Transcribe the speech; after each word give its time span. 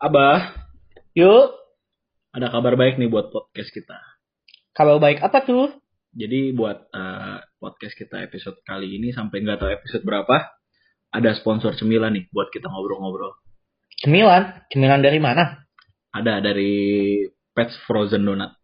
Abah, 0.00 0.56
Yuk, 1.12 1.52
ada 2.32 2.48
kabar 2.48 2.72
baik 2.72 2.96
nih 2.96 3.12
buat 3.12 3.28
podcast 3.28 3.68
kita. 3.68 4.00
kabar 4.72 4.96
baik 4.96 5.20
apa 5.20 5.44
tuh? 5.44 5.76
Jadi 6.16 6.56
buat 6.56 6.88
eh, 6.88 7.44
podcast 7.60 8.00
kita 8.00 8.24
episode 8.24 8.64
kali 8.64 8.96
ini 8.96 9.12
sampai 9.12 9.44
nggak 9.44 9.60
tahu 9.60 9.68
episode 9.68 10.00
berapa, 10.08 10.56
ada 11.12 11.36
sponsor 11.36 11.76
cemilan 11.76 12.16
nih 12.16 12.32
buat 12.32 12.48
kita 12.48 12.72
ngobrol-ngobrol. 12.72 13.44
Cemilan. 14.00 14.64
Cemilan 14.72 15.04
dari 15.04 15.20
mana? 15.20 15.68
Ada 16.16 16.40
dari 16.40 17.20
Pets 17.52 17.84
Frozen 17.84 18.24
Donut. 18.24 18.56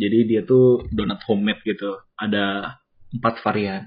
Jadi 0.00 0.32
dia 0.32 0.48
tuh 0.48 0.88
donat 0.88 1.20
homemade 1.28 1.60
gitu. 1.60 2.00
Ada 2.16 2.72
empat 3.12 3.44
varian. 3.44 3.84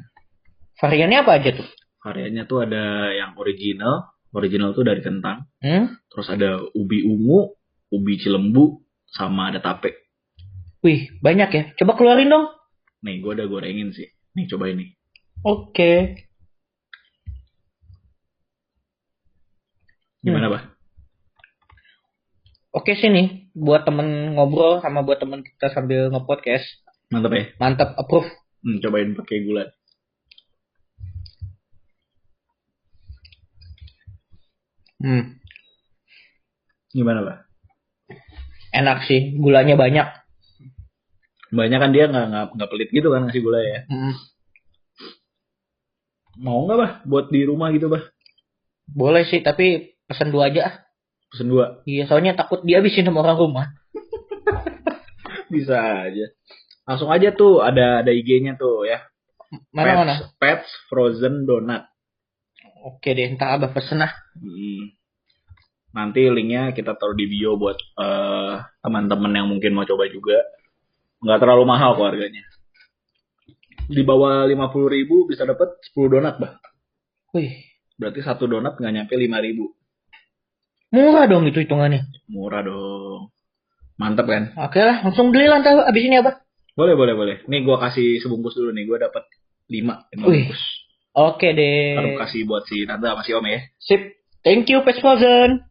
Variannya 0.78 1.26
apa 1.26 1.42
aja 1.42 1.58
tuh? 1.58 1.70
Variannya 2.06 2.46
tuh 2.46 2.70
ada 2.70 3.10
yang 3.18 3.34
original. 3.34 4.13
Original 4.34 4.74
tuh 4.74 4.82
dari 4.82 5.00
kentang. 5.06 5.46
Hmm? 5.62 5.94
Terus 6.10 6.28
ada 6.34 6.58
ubi 6.74 7.06
ungu, 7.06 7.54
ubi 7.94 8.18
cilembu, 8.18 8.82
sama 9.06 9.54
ada 9.54 9.62
tape. 9.62 9.94
Wih, 10.82 11.14
banyak 11.22 11.50
ya. 11.54 11.64
Coba 11.78 11.96
keluarin 11.96 12.34
dong. 12.34 12.50
Nih, 13.06 13.22
gue 13.22 13.32
udah 13.32 13.48
gorengin 13.48 13.94
sih. 13.94 14.10
Nih, 14.34 14.50
coba 14.50 14.74
ini. 14.74 14.98
Oke. 15.46 16.18
Gimana, 20.24 20.48
Hmm. 20.50 20.56
Bah? 20.58 20.64
Oke 22.74 22.98
sih 22.98 23.06
nih, 23.06 23.54
buat 23.54 23.86
temen 23.86 24.34
ngobrol 24.34 24.82
sama 24.82 25.06
buat 25.06 25.22
temen 25.22 25.46
kita 25.46 25.70
sambil 25.70 26.10
nge-podcast. 26.10 26.66
Mantap 27.14 27.32
ya? 27.38 27.44
Mantap, 27.62 27.94
approve. 28.02 28.26
Hmm, 28.66 28.82
cobain 28.82 29.14
pakai 29.14 29.46
gula. 29.46 29.70
Hmm, 35.04 35.36
Gimana, 36.96 37.20
Bah? 37.22 37.38
enak 38.72 39.04
sih. 39.06 39.36
Gulanya 39.36 39.76
banyak. 39.76 40.08
Banyak 41.54 41.78
kan 41.78 41.92
dia 41.94 42.10
nggak 42.10 42.26
nggak 42.32 42.46
nggak 42.58 42.70
pelit 42.72 42.90
gitu 42.90 43.12
kan 43.14 43.28
ngasih 43.28 43.44
gula 43.44 43.62
ya. 43.62 43.86
Hmm, 43.86 44.14
Mau 46.42 46.66
nggak 46.66 46.78
bah 46.82 46.92
buat 47.06 47.30
di 47.30 47.46
rumah 47.46 47.70
gitu 47.70 47.92
bah? 47.92 48.02
boleh 48.90 49.24
sih, 49.24 49.40
tapi 49.40 49.96
pesen 50.10 50.34
dua 50.34 50.50
aja. 50.50 50.82
Pesen 51.30 51.48
dua. 51.48 51.86
Iya, 51.86 52.10
soalnya 52.10 52.34
takut 52.34 52.66
dihabisin 52.66 53.06
sama 53.06 53.22
orang 53.22 53.38
rumah. 53.38 53.66
Bisa 55.54 55.78
aja. 56.10 56.26
Langsung 56.84 57.08
aja 57.14 57.32
tuh 57.32 57.62
ada 57.62 58.02
ada 58.04 58.12
IG-nya 58.12 58.58
tuh 58.58 58.84
ya. 58.84 59.06
Mana 59.72 59.86
Pets, 59.94 60.00
mana? 60.02 60.14
Pets 60.42 60.70
Frozen 60.90 61.46
Donut. 61.46 61.86
Oke 62.84 63.16
deh, 63.16 63.32
ntar 63.40 63.56
abah 63.56 63.72
pesen 63.72 64.04
ah. 64.04 64.12
Hmm. 64.36 64.92
Nanti 65.96 66.28
linknya 66.28 66.76
kita 66.76 67.00
taruh 67.00 67.16
di 67.16 67.32
bio 67.32 67.56
buat 67.56 67.80
eh, 67.80 68.54
teman-teman 68.84 69.32
yang 69.32 69.48
mungkin 69.48 69.72
mau 69.72 69.88
coba 69.88 70.10
juga. 70.12 70.36
Nggak 71.24 71.40
terlalu 71.40 71.64
mahal 71.64 71.96
kok 71.96 72.12
harganya. 72.12 72.44
Di 73.88 74.04
bawah 74.04 74.48
50.000 74.48 74.96
ribu 75.00 75.28
bisa 75.28 75.48
dapat 75.48 75.80
10 75.96 76.12
donat 76.12 76.36
bah. 76.40 76.60
Wih, 77.32 77.56
Berarti 77.96 78.20
satu 78.26 78.50
donat 78.50 78.76
nggak 78.76 78.94
nyampe 78.94 79.14
5.000 79.16 79.48
ribu. 79.48 79.66
murah 80.94 81.26
dong 81.26 81.48
itu 81.50 81.64
hitungannya. 81.64 82.06
Murah 82.30 82.62
dong. 82.62 83.32
Mantep 83.98 84.26
kan? 84.26 84.44
Oke 84.58 84.82
lah, 84.82 85.06
langsung 85.06 85.30
beli 85.30 85.46
lah 85.46 85.62
ntar 85.62 85.88
abis 85.88 86.04
ini 86.04 86.18
abah. 86.22 86.42
Boleh, 86.74 86.98
boleh, 86.98 87.14
boleh. 87.14 87.36
Nih 87.46 87.62
gua 87.62 87.78
kasih 87.78 88.18
sebungkus 88.18 88.58
dulu 88.58 88.74
nih. 88.74 88.90
Gua 88.90 88.98
dapat 88.98 89.24
5 89.70 90.10
Wih. 90.26 90.50
bungkus. 90.50 90.64
Oke 91.14 91.54
deh. 91.54 91.94
Harus 91.94 92.18
kasih 92.26 92.42
buat 92.50 92.66
si 92.66 92.90
tante 92.90 93.06
sama 93.06 93.22
si 93.22 93.38
om 93.38 93.46
ya. 93.46 93.62
Sip. 93.78 94.18
Thank 94.42 94.66
you, 94.74 94.82
Pets 94.82 94.98
Frozen. 94.98 95.62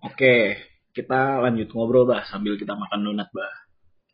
Oke, 0.00 0.56
kita 0.96 1.44
lanjut 1.44 1.68
ngobrol 1.76 2.08
bah 2.08 2.24
sambil 2.32 2.56
kita 2.56 2.72
makan 2.72 3.04
donat 3.04 3.28
bah. 3.36 3.52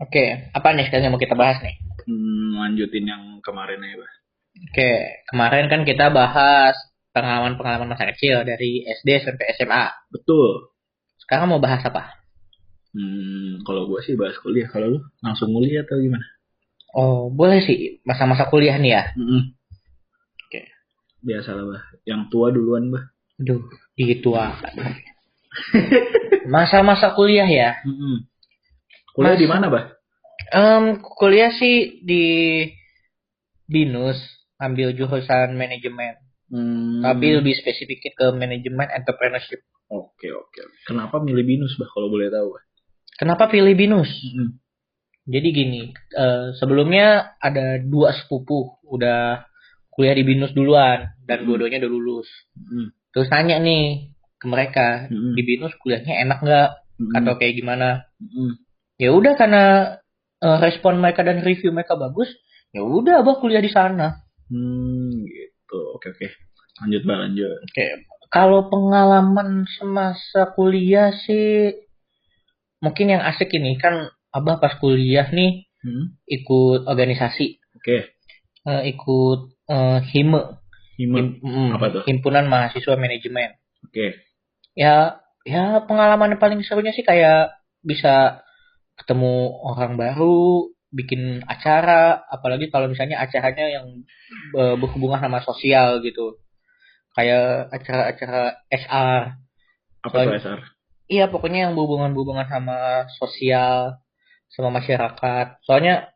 Oke, 0.02 0.50
apa 0.50 0.74
nih 0.74 0.90
sekarang 0.90 1.06
yang 1.06 1.14
mau 1.14 1.22
kita 1.22 1.38
bahas 1.38 1.62
nih? 1.62 1.91
Lanjutin 2.08 3.04
yang 3.06 3.22
kemarin 3.44 3.80
ya 3.82 3.96
bah. 3.98 4.12
Oke, 4.52 4.92
kemarin 5.32 5.66
kan 5.72 5.82
kita 5.88 6.12
bahas 6.12 6.76
pengalaman-pengalaman 7.16 7.92
masa 7.92 8.08
kecil 8.12 8.44
dari 8.44 8.84
SD 8.84 9.24
sampai 9.24 9.56
SMA. 9.56 9.84
Betul. 10.12 10.72
Sekarang 11.20 11.48
mau 11.48 11.62
bahas 11.62 11.80
apa? 11.84 12.20
Hmm, 12.92 13.64
kalau 13.64 13.88
gua 13.88 14.04
sih 14.04 14.16
bahas 14.16 14.36
kuliah. 14.44 14.68
Kalau 14.68 14.96
lu 14.96 15.00
langsung 15.24 15.48
kuliah 15.52 15.84
atau 15.84 15.96
gimana? 15.96 16.24
Oh, 16.92 17.32
boleh 17.32 17.64
sih 17.64 18.04
masa-masa 18.04 18.52
kuliah 18.52 18.76
nih 18.76 18.92
ya. 18.92 19.02
Hmm. 19.16 19.56
Oke. 20.48 20.68
Biasa 21.24 21.56
lah 21.56 21.64
bah. 21.64 21.82
Yang 22.04 22.20
tua 22.28 22.52
duluan 22.52 22.92
bah. 22.92 23.04
Aduh, 23.40 23.64
dituakan. 23.96 25.00
Masa-masa 26.52 27.16
kuliah 27.16 27.48
ya. 27.48 27.80
Hmm. 27.80 28.28
Kuliah 29.16 29.36
Mas- 29.36 29.42
di 29.42 29.48
mana 29.48 29.66
bah? 29.72 29.84
Em, 30.50 30.98
kuliah 30.98 31.52
sih 31.54 32.02
di 32.02 32.24
BINUS, 33.68 34.18
ambil 34.58 34.92
jurusan 34.92 35.54
manajemen. 35.54 36.18
Hmm. 36.52 37.00
Tapi 37.00 37.40
lebih 37.40 37.56
spesifik 37.56 38.12
ke 38.12 38.26
manajemen 38.34 38.88
entrepreneurship. 38.92 39.64
Oke 39.88 40.28
oke. 40.32 40.60
Kenapa 40.84 41.20
milih 41.20 41.44
binus 41.44 41.76
bah 41.80 41.88
kalau 41.92 42.12
boleh 42.12 42.28
tahu? 42.28 42.56
Kenapa 43.16 43.48
pilih 43.48 43.72
BINUS? 43.72 44.10
Hmm. 44.36 44.60
Jadi 45.22 45.48
gini, 45.54 45.82
eh, 45.94 46.50
sebelumnya 46.58 47.38
ada 47.38 47.78
dua 47.78 48.10
sepupu 48.12 48.82
udah 48.84 49.46
kuliah 49.88 50.16
di 50.16 50.24
BINUS 50.26 50.52
duluan 50.52 51.14
dan 51.24 51.44
Hmm. 51.44 51.46
dua-duanya 51.48 51.80
udah 51.84 51.92
lulus. 51.92 52.28
Hmm. 52.56 52.90
Terus 53.12 53.28
nanya 53.30 53.60
nih 53.60 54.12
ke 54.40 54.46
mereka, 54.50 55.06
Hmm. 55.08 55.32
di 55.38 55.42
BINUS 55.46 55.76
kuliahnya 55.80 56.26
enak 56.26 56.38
nggak 56.42 56.70
Hmm. 57.00 57.12
atau 57.16 57.32
kayak 57.40 57.54
gimana? 57.56 58.04
Hmm. 58.20 58.60
Ya 59.00 59.14
udah 59.14 59.32
karena 59.40 59.64
eh, 60.42 60.58
respon 60.60 60.98
mereka 60.98 61.22
dan 61.22 61.40
review 61.40 61.70
mereka 61.70 61.94
bagus, 61.94 62.26
ya 62.74 62.82
udah 62.82 63.22
abah 63.22 63.38
kuliah 63.38 63.62
di 63.62 63.70
sana. 63.70 64.20
Hmm, 64.50 65.22
gitu. 65.24 65.78
Oke 65.94 66.10
oke. 66.10 66.26
Lanjut 66.82 67.02
bah 67.04 67.22
lanjut. 67.22 67.56
Oke, 67.62 67.86
kalau 68.28 68.66
pengalaman 68.66 69.64
semasa 69.70 70.50
kuliah 70.52 71.14
sih 71.14 71.78
mungkin 72.78 73.14
yang 73.14 73.22
asik 73.22 73.54
ini 73.54 73.78
kan 73.78 74.10
abah 74.30 74.58
pas 74.58 74.74
kuliah 74.76 75.28
nih 75.30 75.68
Hmm. 75.82 76.14
ikut 76.24 76.86
organisasi, 76.86 77.58
Oke. 77.74 78.14
eh, 78.62 78.82
ikut 78.86 79.40
eh, 79.66 79.98
hime, 80.14 80.40
Hima. 80.94 81.16
Him- 81.18 81.38
mm, 81.42 81.68
Apa 81.74 81.86
tuh? 81.90 82.02
himpunan 82.06 82.46
mahasiswa 82.46 82.94
manajemen. 82.94 83.58
Oke. 83.82 84.22
Ya, 84.72 85.18
ya 85.42 85.82
pengalaman 85.82 86.36
yang 86.36 86.40
paling 86.40 86.62
serunya 86.62 86.94
sih 86.94 87.02
kayak 87.02 87.50
bisa 87.82 88.44
ketemu 88.98 89.62
orang 89.64 89.96
baru, 89.96 90.68
bikin 90.92 91.40
acara, 91.48 92.20
apalagi 92.28 92.68
kalau 92.68 92.92
misalnya 92.92 93.18
acaranya 93.18 93.66
yang 93.68 94.04
berhubungan 94.52 95.20
sama 95.24 95.40
sosial 95.40 96.04
gitu. 96.04 96.36
Kayak 97.16 97.72
acara-acara 97.72 98.42
SR. 98.72 99.20
Apa 100.04 100.12
Soalnya- 100.12 100.40
SR? 100.40 100.60
Iya, 101.12 101.28
pokoknya 101.28 101.68
yang 101.68 101.76
berhubungan-hubungan 101.76 102.48
sama 102.48 103.04
sosial, 103.20 104.00
sama 104.48 104.72
masyarakat. 104.80 105.60
Soalnya 105.64 106.08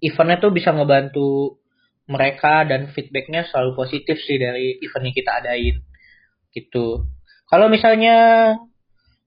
eventnya 0.00 0.40
tuh 0.40 0.52
bisa 0.52 0.72
ngebantu 0.72 1.60
mereka 2.08 2.64
dan 2.64 2.88
feedbacknya 2.90 3.44
selalu 3.48 3.76
positif 3.76 4.18
sih 4.24 4.40
dari 4.40 4.80
event 4.80 5.04
yang 5.08 5.16
kita 5.16 5.32
adain. 5.36 5.76
Gitu. 6.52 7.06
Kalau 7.48 7.66
misalnya 7.68 8.16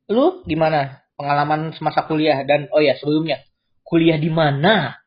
lu 0.10 0.42
gimana 0.46 1.05
pengalaman 1.16 1.72
semasa 1.76 2.04
kuliah 2.08 2.44
dan 2.44 2.68
oh 2.72 2.84
ya 2.84 2.96
sebelumnya 3.00 3.44
kuliah 3.86 4.18
di 4.20 4.30
mana? 4.34 4.98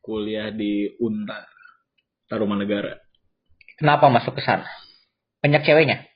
Kuliah 0.00 0.48
di 0.54 0.88
Untar. 1.02 1.44
Tarumanegara. 2.30 2.96
Kenapa 3.76 4.08
masuk 4.08 4.38
ke 4.38 4.42
sana? 4.44 4.64
Banyak 5.42 5.66
ceweknya. 5.66 6.06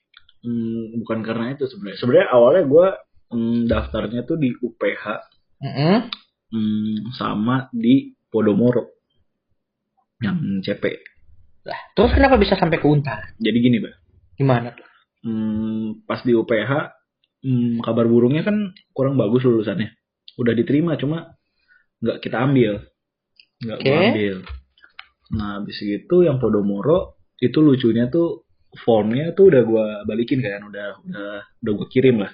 Hmm, 0.44 1.00
bukan 1.02 1.26
karena 1.26 1.52
itu 1.56 1.66
sebenarnya. 1.68 1.98
Sebenarnya 2.00 2.28
awalnya 2.30 2.64
gue 2.70 2.86
hmm, 3.34 3.60
daftarnya 3.66 4.22
tuh 4.24 4.38
di 4.38 4.54
UPH 4.54 5.04
Mm-mm. 5.64 5.96
hmm, 6.54 6.94
sama 7.18 7.66
di 7.74 8.14
Podomoro 8.30 8.94
yang 10.22 10.62
CP. 10.62 10.84
Lah, 11.64 11.80
terus 11.96 12.12
kenapa 12.12 12.36
bisa 12.36 12.54
sampai 12.54 12.76
ke 12.76 12.86
Untar? 12.86 13.34
Jadi 13.40 13.58
gini, 13.58 13.80
Bah. 13.80 13.96
Gimana 14.36 14.76
tuh? 14.76 14.86
Hmm, 15.24 16.04
pas 16.04 16.20
di 16.20 16.36
UPH 16.36 16.93
hmm, 17.44 17.84
kabar 17.84 18.08
burungnya 18.08 18.42
kan 18.42 18.56
kurang 18.90 19.14
bagus 19.14 19.44
lulusannya. 19.44 19.92
Udah 20.34 20.56
diterima 20.56 20.96
cuma 20.96 21.36
nggak 22.00 22.18
kita 22.18 22.40
ambil. 22.40 22.80
Nggak 23.60 23.78
Oke. 23.78 23.92
ambil. 23.92 24.36
Nah, 25.34 25.60
habis 25.60 25.78
itu 25.80 26.16
yang 26.22 26.36
Podomoro 26.36 27.20
itu 27.38 27.58
lucunya 27.58 28.08
tuh 28.08 28.44
formnya 28.74 29.30
tuh 29.32 29.54
udah 29.54 29.62
gue 29.62 29.86
balikin 30.04 30.42
kan 30.42 30.58
udah 30.64 30.98
udah 31.06 31.30
udah 31.62 31.72
gue 31.78 31.88
kirim 31.88 32.18
lah 32.18 32.32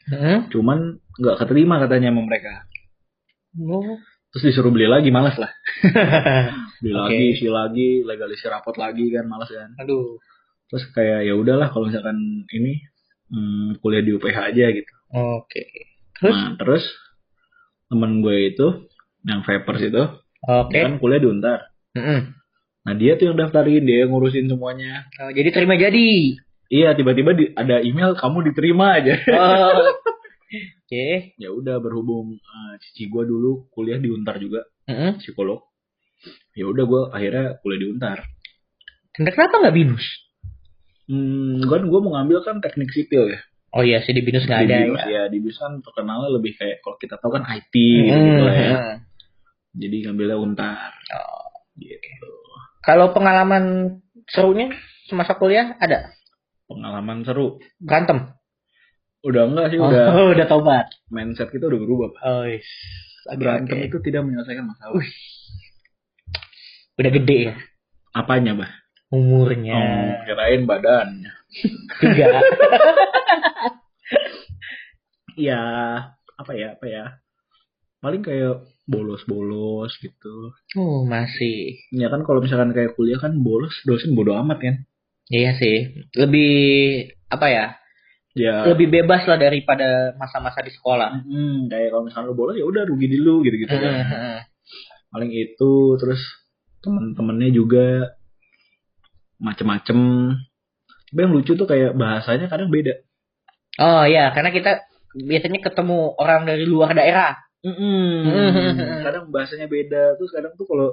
Hmm? 0.00 0.48
cuman 0.48 0.96
nggak 1.20 1.36
keterima 1.38 1.76
katanya 1.76 2.08
sama 2.10 2.24
mereka 2.24 2.64
Oh. 3.58 3.98
terus 4.32 4.42
disuruh 4.48 4.72
beli 4.72 4.88
lagi 4.88 5.12
malas 5.12 5.36
lah 5.36 5.52
beli 6.82 6.94
Oke. 6.94 6.98
lagi 7.10 7.24
isi 7.36 7.46
lagi 7.46 7.88
legalisir 8.02 8.48
rapot 8.48 8.74
lagi 8.74 9.06
kan 9.12 9.28
malas 9.28 9.50
kan 9.52 9.70
Aduh. 9.76 10.16
terus 10.66 10.88
kayak 10.94 11.26
ya 11.26 11.34
udahlah 11.36 11.68
kalau 11.68 11.90
misalkan 11.90 12.16
ini 12.48 12.80
hmm, 13.30 13.78
kuliah 13.78 14.02
di 14.02 14.12
UPH 14.12 14.38
aja 14.50 14.66
gitu 14.70 14.92
Oke. 15.10 15.62
Terus? 16.14 16.30
nah 16.30 16.54
terus 16.54 16.84
temen 17.86 18.20
gue 18.20 18.36
itu 18.48 18.66
yang 19.22 19.40
vapers 19.40 19.82
itu 19.82 20.02
Oke. 20.42 20.78
kan 20.78 20.96
kuliah 20.96 21.18
di 21.18 21.28
Untar 21.28 21.60
Mm-mm. 21.92 22.20
nah 22.80 22.94
dia 22.94 23.14
tuh 23.14 23.28
yang 23.28 23.36
daftarin 23.36 23.82
dia 23.82 24.04
yang 24.04 24.10
ngurusin 24.10 24.46
semuanya 24.46 25.04
Oh, 25.18 25.28
jadi 25.28 25.50
terima 25.50 25.74
jadi. 25.74 26.38
iya 26.68 26.92
tiba-tiba 26.92 27.32
di- 27.32 27.52
ada 27.52 27.80
email 27.80 28.14
kamu 28.14 28.46
diterima 28.46 28.96
aja 28.96 29.14
Oh. 29.28 29.90
Oke. 30.82 31.34
ya 31.36 31.48
udah 31.48 31.78
berhubung 31.78 32.34
eh, 32.34 32.72
cici 32.80 33.06
gue 33.06 33.22
dulu 33.22 33.70
kuliah 33.70 33.96
di 33.96 34.08
Untar 34.08 34.36
juga 34.36 34.66
Mm-mm. 34.86 35.18
psikolog 35.18 35.62
ya 36.52 36.66
udah 36.66 36.84
gue 36.84 37.02
akhirnya 37.10 37.46
kuliah 37.58 37.80
di 37.80 37.88
Untar 37.88 38.18
kenapa 39.10 39.56
nggak 39.58 39.76
binus? 39.76 40.04
Hmm, 41.10 41.66
kan 41.66 41.82
gue 41.82 41.98
mau 42.00 42.12
ngambil 42.12 42.38
kan 42.40 42.56
teknik 42.58 42.88
sipil 42.88 43.26
ya 43.28 43.40
Oh 43.70 43.82
iya 43.82 43.98
sih 43.98 44.10
di 44.10 44.18
binus 44.20 44.42
nggak 44.44 44.60
ada 44.60 44.76
BINUS 44.80 44.98
ya. 45.00 45.06
ya 45.06 45.22
di 45.26 45.38
BINUS 45.38 45.58
kan 45.58 45.78
terkenalnya 45.78 46.30
lebih 46.32 46.54
kayak 46.54 46.78
kalau 46.80 46.96
kita 46.96 47.14
tahu 47.16 47.30
kan 47.30 47.44
IT 47.44 47.70
gitu, 47.70 48.10
-gitu 48.10 48.42
lah 48.42 48.56
ya 48.56 48.70
Hmm. 48.72 48.96
jadi 49.72 49.96
ngambilnya 50.04 50.36
Untar 50.36 50.90
Oh. 51.08 51.50
gitu 51.76 52.30
Kalau 52.80 53.10
pengalaman 53.10 53.64
serunya 54.26 54.74
semasa 55.04 55.34
kuliah 55.34 55.74
ada 55.76 56.10
pengalaman 56.64 57.22
seru 57.22 57.58
berantem. 57.76 58.30
udah 59.20 59.42
enggak 59.44 59.66
sih 59.68 59.76
Oh, 59.76 59.86
udah 59.86 60.06
udah 60.34 60.46
tobat. 60.46 60.86
mindset 61.08 61.48
kita 61.48 61.66
udah 61.66 61.78
berubah 61.78 62.08
Pak. 62.10 62.22
Oh, 62.24 62.44
is. 62.44 62.66
Berantem 63.30 63.76
oke. 63.76 63.86
itu 63.86 63.98
tidak 64.00 64.24
menyelesaikan 64.24 64.64
masalah 64.64 64.96
Wih. 64.96 65.12
Udah 66.96 67.10
gede 67.12 67.38
ya 67.44 67.54
apanya 68.12 68.52
bah 68.56 68.70
umurnya. 69.10 69.74
oh, 69.74 70.06
kirain 70.24 70.62
badannya 70.64 71.30
Juga. 71.98 72.30
ya 75.38 75.60
apa 76.36 76.52
ya 76.54 76.74
apa 76.74 76.86
ya 76.86 77.04
paling 78.00 78.22
kayak 78.22 78.64
bolos-bolos 78.86 79.92
gitu 79.98 80.50
Oh, 80.74 81.02
masih. 81.04 81.78
ya 81.90 82.08
kan 82.08 82.22
kalau 82.22 82.40
misalkan 82.40 82.70
kayak 82.70 82.94
kuliah 82.94 83.18
kan 83.18 83.38
bolos 83.38 83.74
dosen 83.84 84.14
bodo 84.14 84.34
amat 84.36 84.58
kan 84.58 84.76
Iya 85.26 85.54
sih. 85.54 85.94
Lebih 86.10 86.50
apa 87.30 87.46
ya? 87.46 87.66
ya 88.34 88.66
Lebih 88.66 88.90
bebas 88.90 89.22
lah 89.26 89.38
daripada 89.38 90.10
masa-masa 90.14 90.58
di 90.58 90.70
sekolah. 90.70 91.22
hmm, 91.22 91.70
kayak 91.70 91.90
kalau 91.90 92.02
misalkan 92.02 92.26
lu 92.26 92.34
bolos 92.34 92.58
ya 92.58 92.66
udah 92.66 92.82
rugi 92.82 93.06
dulu 93.06 93.46
gitu 93.46 93.56
gitu 93.62 93.70
kan 93.70 93.94
paling 95.14 95.30
itu 95.30 95.70
terus 95.98 96.18
temen-temennya 96.82 97.50
juga 97.50 98.10
macem-macem 99.40 99.98
tapi 101.10 101.18
yang 101.18 101.32
lucu 101.32 101.52
tuh 101.52 101.64
kayak 101.64 101.92
bahasanya 101.92 102.46
kadang 102.46 102.68
beda 102.68 103.00
Oh 103.78 104.04
iya, 104.04 104.28
karena 104.30 104.50
kita 104.50 104.84
biasanya 105.16 105.62
ketemu 105.62 106.12
orang 106.14 106.44
dari 106.44 106.62
luar 106.62 106.92
daerah. 106.92 107.32
Mm-mm. 107.60 109.02
kadang 109.02 109.28
bahasanya 109.28 109.66
beda 109.66 110.16
terus 110.16 110.30
kadang 110.30 110.52
tuh 110.54 110.64
kalau 110.64 110.88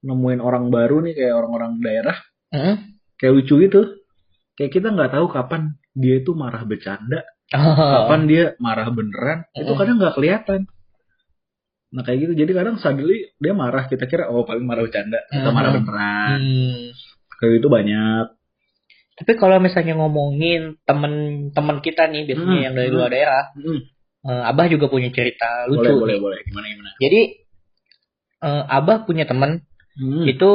nemuin 0.00 0.40
orang 0.40 0.68
baru 0.68 1.00
nih 1.00 1.12
kayak 1.14 1.34
orang-orang 1.34 1.80
daerah 1.80 2.16
Hmm? 2.50 2.96
kayak 3.14 3.32
lucu 3.32 3.60
gitu 3.60 4.00
kayak 4.54 4.68
kita 4.70 4.90
nggak 4.90 5.12
tahu 5.12 5.28
kapan 5.28 5.76
dia 5.92 6.18
itu 6.18 6.32
marah 6.32 6.60
bercanda 6.62 7.22
Oh. 7.50 7.74
kapan 7.74 8.26
dia 8.26 8.44
marah 8.58 8.88
beneran 8.88 9.44
itu 9.52 9.66
Mm. 9.66 9.76
kadang 9.76 9.96
nggak 9.96 10.14
kelihatan 10.14 10.60
nah 11.90 12.02
kayak 12.02 12.18
gitu 12.20 12.32
jadi 12.36 12.52
kadang 12.54 12.76
suddenly 12.76 13.34
dia 13.36 13.52
marah 13.52 13.86
kita 13.86 14.04
kira 14.04 14.28
oh 14.28 14.42
paling 14.42 14.62
marah 14.62 14.82
bercanda 14.82 15.18
kita 15.26 15.46
Mm. 15.46 15.54
marah 15.54 15.70
beneran 15.72 16.38
Hmm. 16.38 16.84
Kayak 17.40 17.52
gitu 17.56 17.68
banyak 17.68 18.36
Tapi 19.12 19.32
kalau 19.34 19.56
misalnya 19.58 19.96
ngomongin 19.96 20.80
temen-temen 20.82 21.76
kita 21.80 22.06
nih 22.06 22.24
biasanya 22.24 22.54
Hmm, 22.54 22.64
yang 22.64 22.74
dari 22.74 22.88
hmm. 22.88 22.96
luar 22.96 23.10
daerah, 23.10 23.44
Mm. 23.52 23.80
eh, 24.22 24.42
Abah 24.46 24.66
juga 24.66 24.86
punya 24.86 25.08
cerita 25.08 25.64
lucu. 25.66 25.80
boleh 25.80 25.90
nih. 25.90 26.00
boleh 26.00 26.16
boleh 26.18 26.38
gimana 26.42 26.66
gimana 26.66 26.90
Jadi 26.96 27.20
eh, 28.40 28.62
Abah 28.66 29.04
punya 29.04 29.24
temen 29.24 29.64
Hmm. 29.92 30.24
itu 30.24 30.50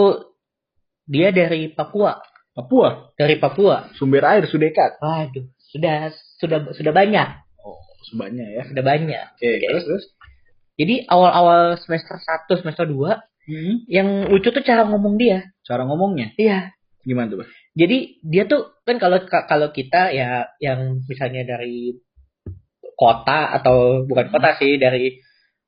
dia 1.05 1.29
dari 1.29 1.69
Papua, 1.69 2.17
Papua 2.51 3.13
dari 3.13 3.35
Papua. 3.35 3.85
sumber 3.93 4.25
air 4.25 4.45
sudah 4.45 4.65
dekat 4.65 4.91
Waduh, 4.97 5.45
sudah 5.67 6.09
sudah 6.35 6.57
sudah 6.71 6.89
banyak, 6.91 7.27
oh 7.59 7.77
sebanyak 8.07 8.47
ya 8.51 8.63
sudah 8.65 8.81
banyak. 8.81 9.25
oke 9.31 9.45
Oke. 9.45 9.61
terus 9.63 9.85
terus 9.85 10.05
Jadi 10.75 11.05
awal-awal 11.05 11.77
semester 11.77 12.17
1, 12.17 12.57
semester 12.57 12.83
2 12.83 13.21
Hmm. 13.45 13.85
yang 13.85 14.07
lucu 14.27 14.49
tuh 14.49 14.59
cara 14.59 14.83
ngomong 14.83 15.15
dia. 15.15 15.45
cara 15.61 15.85
ngomongnya 15.85 16.33
Iya. 16.35 16.74
Gimana 17.05 17.29
tuh 17.29 17.39
Bah? 17.41 17.49
Jadi 17.77 17.97
dia 18.25 18.43
tuh 18.45 18.81
kan 18.81 18.97
kalau 18.97 19.21
kalau 19.25 19.69
kita 19.69 20.09
ya 20.09 20.49
yang 20.57 21.05
misalnya 21.05 21.45
dari 21.45 21.95
kota 22.95 23.51
atau 23.53 24.07
bukan 24.07 24.31
kota 24.31 24.55
sih 24.57 24.79
dari 24.79 25.19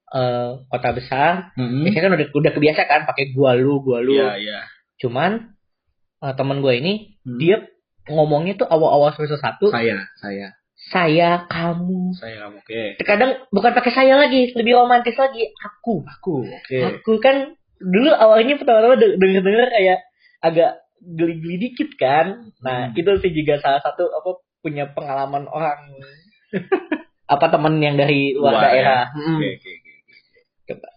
eh, 0.07 0.49
kota 0.71 0.89
besar, 0.95 1.51
Hmm. 1.59 1.83
biasanya 1.83 2.03
kan 2.07 2.13
udah 2.15 2.27
udah 2.31 2.51
kebiasa 2.55 2.81
kan 2.87 3.03
pakai 3.03 3.35
gua 3.35 3.59
lu 3.59 3.83
gua 3.83 3.99
lu. 3.99 4.15
Iya, 4.15 4.39
iya. 4.39 4.59
Cuman 4.97 5.51
eh, 6.23 6.33
temen 6.33 6.63
gue 6.63 6.73
ini 6.79 7.19
Hmm. 7.27 7.37
dia 7.37 7.67
ngomongnya 8.07 8.55
tuh 8.55 8.65
awal-awal 8.65 9.11
semester 9.11 9.35
satu 9.35 9.67
saya, 9.67 9.99
saya, 10.17 10.55
saya 10.89 11.43
kamu. 11.51 12.15
saya 12.15 12.47
kamu. 12.47 12.57
Oke. 12.63 12.83
Kadang 13.03 13.35
bukan 13.51 13.75
pakai 13.75 13.91
saya 13.91 14.15
lagi, 14.15 14.55
lebih 14.55 14.79
romantis 14.79 15.19
lagi 15.19 15.43
aku. 15.59 16.07
Aku, 16.07 16.47
oke. 16.47 16.77
Aku 17.03 17.19
kan 17.19 17.51
dulu 17.77 18.07
awalnya 18.09 18.55
pertama-tama 18.55 18.95
de- 18.95 19.19
denger-denger 19.19 19.69
kayak 19.69 19.99
agak 20.39 20.71
geli-geli 20.99 21.55
dikit 21.61 21.89
kan. 21.95 22.51
Nah, 22.59 22.89
Hmm. 22.89 22.99
itu 22.99 23.11
sih 23.21 23.31
juga 23.31 23.59
salah 23.59 23.81
satu 23.81 24.09
apa 24.09 24.41
punya 24.59 24.89
pengalaman 24.89 25.45
orang 25.47 25.79
apa 27.33 27.45
temen 27.47 27.77
yang 27.77 27.95
dari 27.95 28.33
luar, 28.33 28.53
Luar, 28.55 28.63
daerah. 28.67 29.03
ya. 29.05 29.13
Hmm. 29.13 29.37
Oke, 29.37 29.47
oke, 29.53 29.69
oke. 29.69 29.91
oke. 29.93 30.39
Coba. 30.67 30.89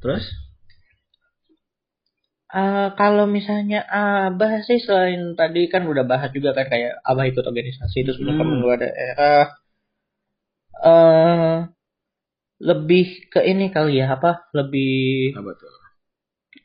Terus? 0.00 0.24
Eh, 2.48 2.88
kalau 2.94 3.26
misalnya 3.26 3.82
Abah 3.82 4.62
sih 4.62 4.78
selain 4.78 5.34
tadi 5.34 5.66
kan 5.66 5.82
udah 5.84 6.06
bahas 6.06 6.30
juga 6.30 6.54
kan 6.54 6.70
kayak 6.70 7.02
Abah 7.02 7.26
ikut 7.26 7.42
organisasi 7.42 8.06
terus 8.06 8.14
punya 8.14 8.30
Hmm. 8.30 8.40
temen 8.40 8.58
luar 8.58 8.78
daerah. 8.78 9.46
eh 10.84 11.56
lebih 12.60 13.06
ke 13.26 13.40
ini 13.42 13.72
kali 13.72 13.98
ya 13.98 14.14
apa? 14.14 14.46
Lebih 14.52 15.34
Apa 15.34 15.50
tuh? 15.56 15.70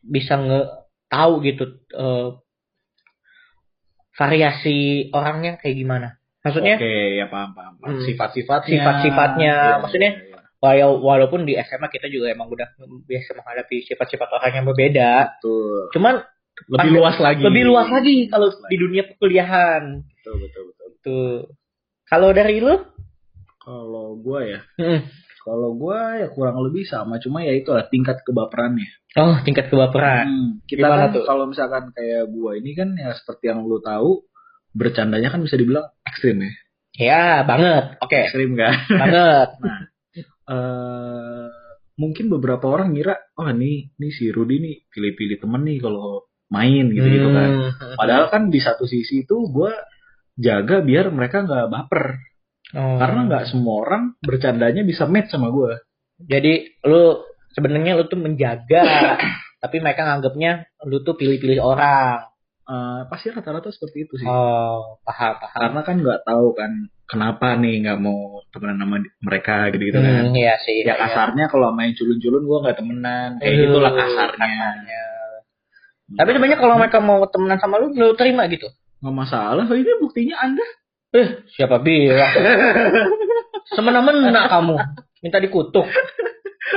bisa 0.06 0.34
nge 0.38 0.62
tahu 1.10 1.34
gitu 1.42 1.64
eh, 1.92 2.30
variasi 4.14 4.78
orangnya 5.12 5.56
kayak 5.58 5.76
gimana. 5.76 6.08
Maksudnya 6.40 6.76
Oke, 6.80 7.20
ya 7.20 7.26
paham, 7.28 7.52
paham. 7.52 7.74
paham. 7.78 7.92
Hmm. 7.96 8.04
Sifat-sifatnya. 8.06 8.72
Sifat-sifatnya, 8.72 9.54
Iya, 9.56 9.80
maksudnya 9.84 10.12
iya. 10.16 10.40
walau- 10.58 11.00
walaupun 11.00 11.44
di 11.44 11.56
SMA 11.56 11.88
kita 11.90 12.08
juga 12.08 12.32
emang 12.32 12.48
udah 12.48 12.68
biasa 13.04 13.36
menghadapi 13.36 13.84
sifat-sifat 13.86 14.30
orang 14.30 14.52
yang 14.54 14.66
berbeda. 14.66 15.36
Betul. 15.36 15.92
Cuman 15.92 16.16
Lebih 16.60 16.92
Pas- 16.92 16.96
luas 17.00 17.18
lagi. 17.24 17.40
lebih 17.40 17.64
luas 17.72 17.88
lagi 17.88 18.28
kalau 18.28 18.52
di 18.68 18.76
dunia 18.76 19.08
perkuliahan. 19.08 20.04
Betul, 20.04 20.36
betul, 20.44 20.64
betul. 20.68 20.88
Tuh. 21.00 21.40
Kalau 22.04 22.36
dari 22.36 22.60
lu? 22.60 22.76
Kalau 23.64 24.20
gua 24.20 24.44
ya, 24.44 24.60
Hmm. 24.76 25.08
Kalau 25.50 25.74
gua 25.74 26.22
ya 26.22 26.28
kurang 26.30 26.62
lebih 26.62 26.86
sama, 26.86 27.18
cuma 27.18 27.42
ya 27.42 27.58
itu 27.58 27.74
lah 27.74 27.90
tingkat 27.90 28.22
kebaperannya. 28.22 28.86
Oh, 29.18 29.42
tingkat 29.42 29.74
kebaperan. 29.74 30.30
Hmm, 30.30 30.50
kita 30.70 30.86
Gimana 30.86 31.10
kan 31.10 31.26
kalau 31.26 31.50
misalkan 31.50 31.90
kayak 31.98 32.30
gua 32.30 32.54
ini 32.54 32.78
kan 32.78 32.94
ya 32.94 33.18
seperti 33.18 33.50
yang 33.50 33.66
lu 33.66 33.82
tahu, 33.82 34.22
bercandanya 34.78 35.34
kan 35.34 35.42
bisa 35.42 35.58
dibilang 35.58 35.90
ekstrim 36.06 36.46
ya. 36.46 36.54
Ya, 37.00 37.26
banget. 37.48 37.96
Oke, 38.04 38.28
Ekstrim 38.28 38.60
kan? 38.60 38.76
banget. 38.92 39.50
eh 40.54 41.48
mungkin 42.00 42.32
beberapa 42.32 42.66
orang 42.72 42.96
ngira, 42.96 43.16
oh 43.36 43.52
nih, 43.52 43.92
nih 44.00 44.12
si 44.16 44.32
Rudy 44.32 44.64
nih 44.64 44.76
pilih-pilih 44.88 45.38
temen 45.44 45.68
nih 45.68 45.84
kalau 45.84 46.28
main 46.48 46.88
gitu-gitu 46.92 47.30
kan. 47.32 47.50
Hmm. 47.72 47.96
Padahal 48.00 48.26
kan 48.32 48.48
di 48.48 48.60
satu 48.64 48.88
sisi 48.88 49.28
itu 49.28 49.36
gue 49.52 49.72
jaga 50.40 50.80
biar 50.80 51.12
mereka 51.12 51.44
nggak 51.44 51.68
baper. 51.68 52.20
Oh. 52.78 52.98
Karena 53.02 53.26
nggak 53.26 53.50
semua 53.50 53.82
orang 53.82 54.04
bercandanya 54.22 54.86
bisa 54.86 55.10
match 55.10 55.34
sama 55.34 55.50
gue. 55.50 55.82
Jadi 56.30 56.82
lu 56.86 57.24
sebenarnya 57.56 57.98
lu 57.98 58.06
tuh 58.06 58.20
menjaga, 58.22 58.84
tapi 59.64 59.82
mereka 59.82 60.06
nganggapnya 60.06 60.70
lu 60.86 61.02
tuh 61.02 61.18
pilih-pilih 61.18 61.60
orang. 61.64 62.30
Eh, 62.70 63.02
pasti 63.10 63.34
rata-rata 63.34 63.74
seperti 63.74 64.06
itu 64.06 64.14
sih. 64.22 64.30
Oh, 64.30 65.02
paham, 65.02 65.42
paham. 65.42 65.58
Karena 65.58 65.82
kan 65.82 65.96
nggak 66.06 66.22
tahu 66.22 66.54
kan 66.54 66.72
kenapa 67.10 67.58
nih 67.58 67.82
nggak 67.82 67.98
mau 67.98 68.46
temenan 68.54 68.78
sama 68.78 68.98
mereka 69.26 69.74
gitu-gitu 69.74 69.98
kan. 69.98 70.30
Hmm, 70.30 70.38
iya 70.38 70.54
sih. 70.62 70.86
Ya 70.86 70.94
iya. 70.94 71.02
kasarnya 71.02 71.50
kalau 71.50 71.74
main 71.74 71.98
culun-culun 71.98 72.46
gue 72.46 72.58
nggak 72.62 72.78
temenan. 72.78 73.30
Kayak 73.42 73.54
Aduh, 73.58 73.64
gitulah 73.66 73.94
kasarnya. 73.98 74.38
kasarnya. 74.38 75.04
Tapi 76.10 76.30
sebenarnya 76.30 76.60
kalau 76.62 76.76
mereka 76.78 77.00
mau 77.02 77.20
temenan 77.26 77.58
sama 77.58 77.82
lu, 77.82 77.90
lu 77.98 78.14
terima 78.14 78.46
gitu. 78.46 78.70
nggak 79.00 79.16
masalah 79.16 79.64
ini 79.64 79.96
buktinya 80.04 80.36
anda 80.44 80.66
Eh, 81.10 81.28
siapa 81.50 81.80
bilang? 81.80 82.30
Semena-mena 83.70 84.46
kamu. 84.48 84.76
Minta 85.20 85.38
dikutuk. 85.38 85.86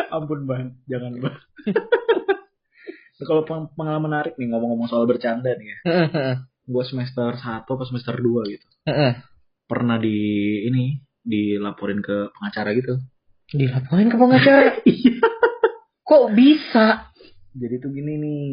ampun 0.09 0.45
bang 0.45 0.73
jangan 0.85 1.13
bang 1.17 1.37
kalau 3.23 3.45
peng- 3.45 3.73
pengalaman 3.73 4.09
menarik 4.09 4.35
nih 4.35 4.49
ngomong-ngomong 4.49 4.89
soal 4.89 5.05
bercanda 5.05 5.53
nih 5.53 5.69
ya 5.69 5.77
gue 6.43 6.85
semester 6.85 7.33
1 7.33 7.65
atau 7.65 7.81
semester 7.83 8.17
2 8.17 8.25
gitu 8.47 8.67
pernah 9.65 9.97
di 9.97 10.17
ini 10.65 10.97
dilaporin 11.19 12.01
ke 12.01 12.29
pengacara 12.31 12.73
gitu 12.73 12.99
Dilaporin 13.49 14.09
ke 14.09 14.17
pengacara. 14.17 14.81
iya 14.91 15.17
Kok 16.03 16.25
bisa? 16.33 17.13
jadi 17.53 17.75
tuh 17.79 17.91
gini 17.91 18.13
nih 18.17 18.49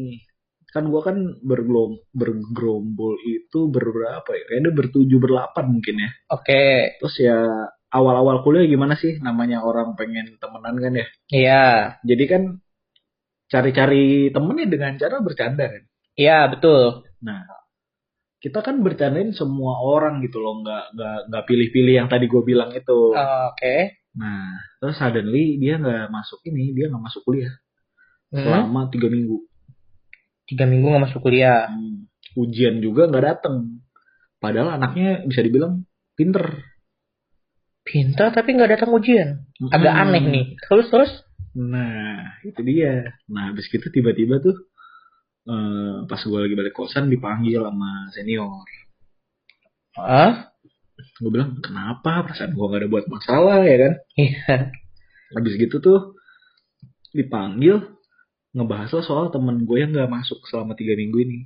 kan 0.70 0.86
gua 0.88 1.02
kan 1.02 1.18
berglom 1.42 1.98
bergerombol 2.14 3.18
itu 3.26 3.60
berberapa 3.68 4.30
ya 4.30 4.44
kayaknya 4.46 4.72
bertujuh 4.72 5.18
berlapan 5.18 5.66
mungkin 5.70 5.96
ya 5.98 6.10
Oke. 6.30 6.98
terus 7.02 7.16
ya 7.18 7.38
awal-awal 7.90 8.46
kuliah 8.46 8.70
gimana 8.70 8.94
sih 8.94 9.18
namanya 9.18 9.66
orang 9.66 9.98
pengen 9.98 10.38
temenan 10.38 10.76
kan 10.78 10.94
ya 10.94 11.08
Iya. 11.34 11.66
jadi 12.06 12.24
kan 12.30 12.44
cari-cari 13.50 14.30
temennya 14.30 14.68
dengan 14.70 14.94
cara 14.96 15.18
bercanda 15.20 15.66
kan 15.66 15.84
Iya, 16.14 16.52
betul. 16.52 17.08
nah 17.24 17.44
kita 18.40 18.64
kan 18.64 18.80
bercandain 18.80 19.36
semua 19.36 19.84
orang 19.84 20.24
gitu 20.24 20.40
loh 20.40 20.64
nggak 20.64 20.96
nggak 20.96 21.18
nggak 21.28 21.44
pilih-pilih 21.44 21.94
yang 22.00 22.08
tadi 22.08 22.30
gue 22.30 22.40
bilang 22.46 22.72
itu 22.72 23.12
Oke. 23.12 24.00
nah 24.16 24.54
terus 24.80 24.96
suddenly 24.96 25.60
dia 25.60 25.76
nggak 25.76 26.08
masuk 26.08 26.40
ini 26.48 26.72
dia 26.72 26.88
nggak 26.88 27.04
masuk 27.04 27.24
kuliah 27.26 27.52
Hmm. 28.30 28.46
selama 28.46 28.94
tiga 28.94 29.10
minggu 29.10 29.49
Tiga 30.50 30.66
minggu 30.66 30.90
nggak 30.90 31.04
masuk 31.06 31.22
kuliah. 31.22 31.70
Hmm, 31.70 32.10
ujian 32.34 32.82
juga 32.82 33.06
nggak 33.06 33.26
datang. 33.26 33.86
Padahal 34.42 34.82
anaknya 34.82 35.22
bisa 35.30 35.46
dibilang 35.46 35.86
pinter. 36.18 36.66
Pintar 37.86 38.34
tapi 38.34 38.54
nggak 38.54 38.78
datang 38.78 38.90
ujian. 38.94 39.46
Agak 39.70 39.94
Hmm. 39.94 40.02
aneh 40.10 40.24
nih. 40.26 40.46
Terus 40.62 40.88
terus? 40.90 41.12
Nah, 41.54 42.38
itu 42.46 42.62
dia. 42.62 43.14
Nah, 43.26 43.50
habis 43.54 43.66
gitu 43.68 43.90
tiba-tiba 43.90 44.38
tuh 44.40 44.58
eh, 45.50 45.98
pas 46.06 46.22
gue 46.22 46.40
lagi 46.40 46.54
balik 46.54 46.78
kosan 46.78 47.10
dipanggil 47.10 47.66
sama 47.66 48.10
senior. 48.14 48.62
Ah? 49.98 50.54
Gue 51.18 51.32
bilang, 51.34 51.58
kenapa? 51.58 52.22
Perasaan 52.22 52.54
gue 52.54 52.66
gak 52.70 52.82
ada 52.86 52.90
buat 52.92 53.06
masalah 53.10 53.66
ya 53.66 53.78
kan? 53.82 53.94
Iya. 54.14 54.56
Habis 55.34 55.54
gitu 55.58 55.82
tuh 55.82 56.00
dipanggil 57.10 57.82
ngebahas 58.54 58.90
lah 58.98 59.06
soal 59.06 59.26
temen 59.30 59.64
gue 59.64 59.78
yang 59.78 59.94
gak 59.94 60.10
masuk 60.10 60.42
selama 60.50 60.74
tiga 60.74 60.98
minggu 60.98 61.18
ini. 61.22 61.40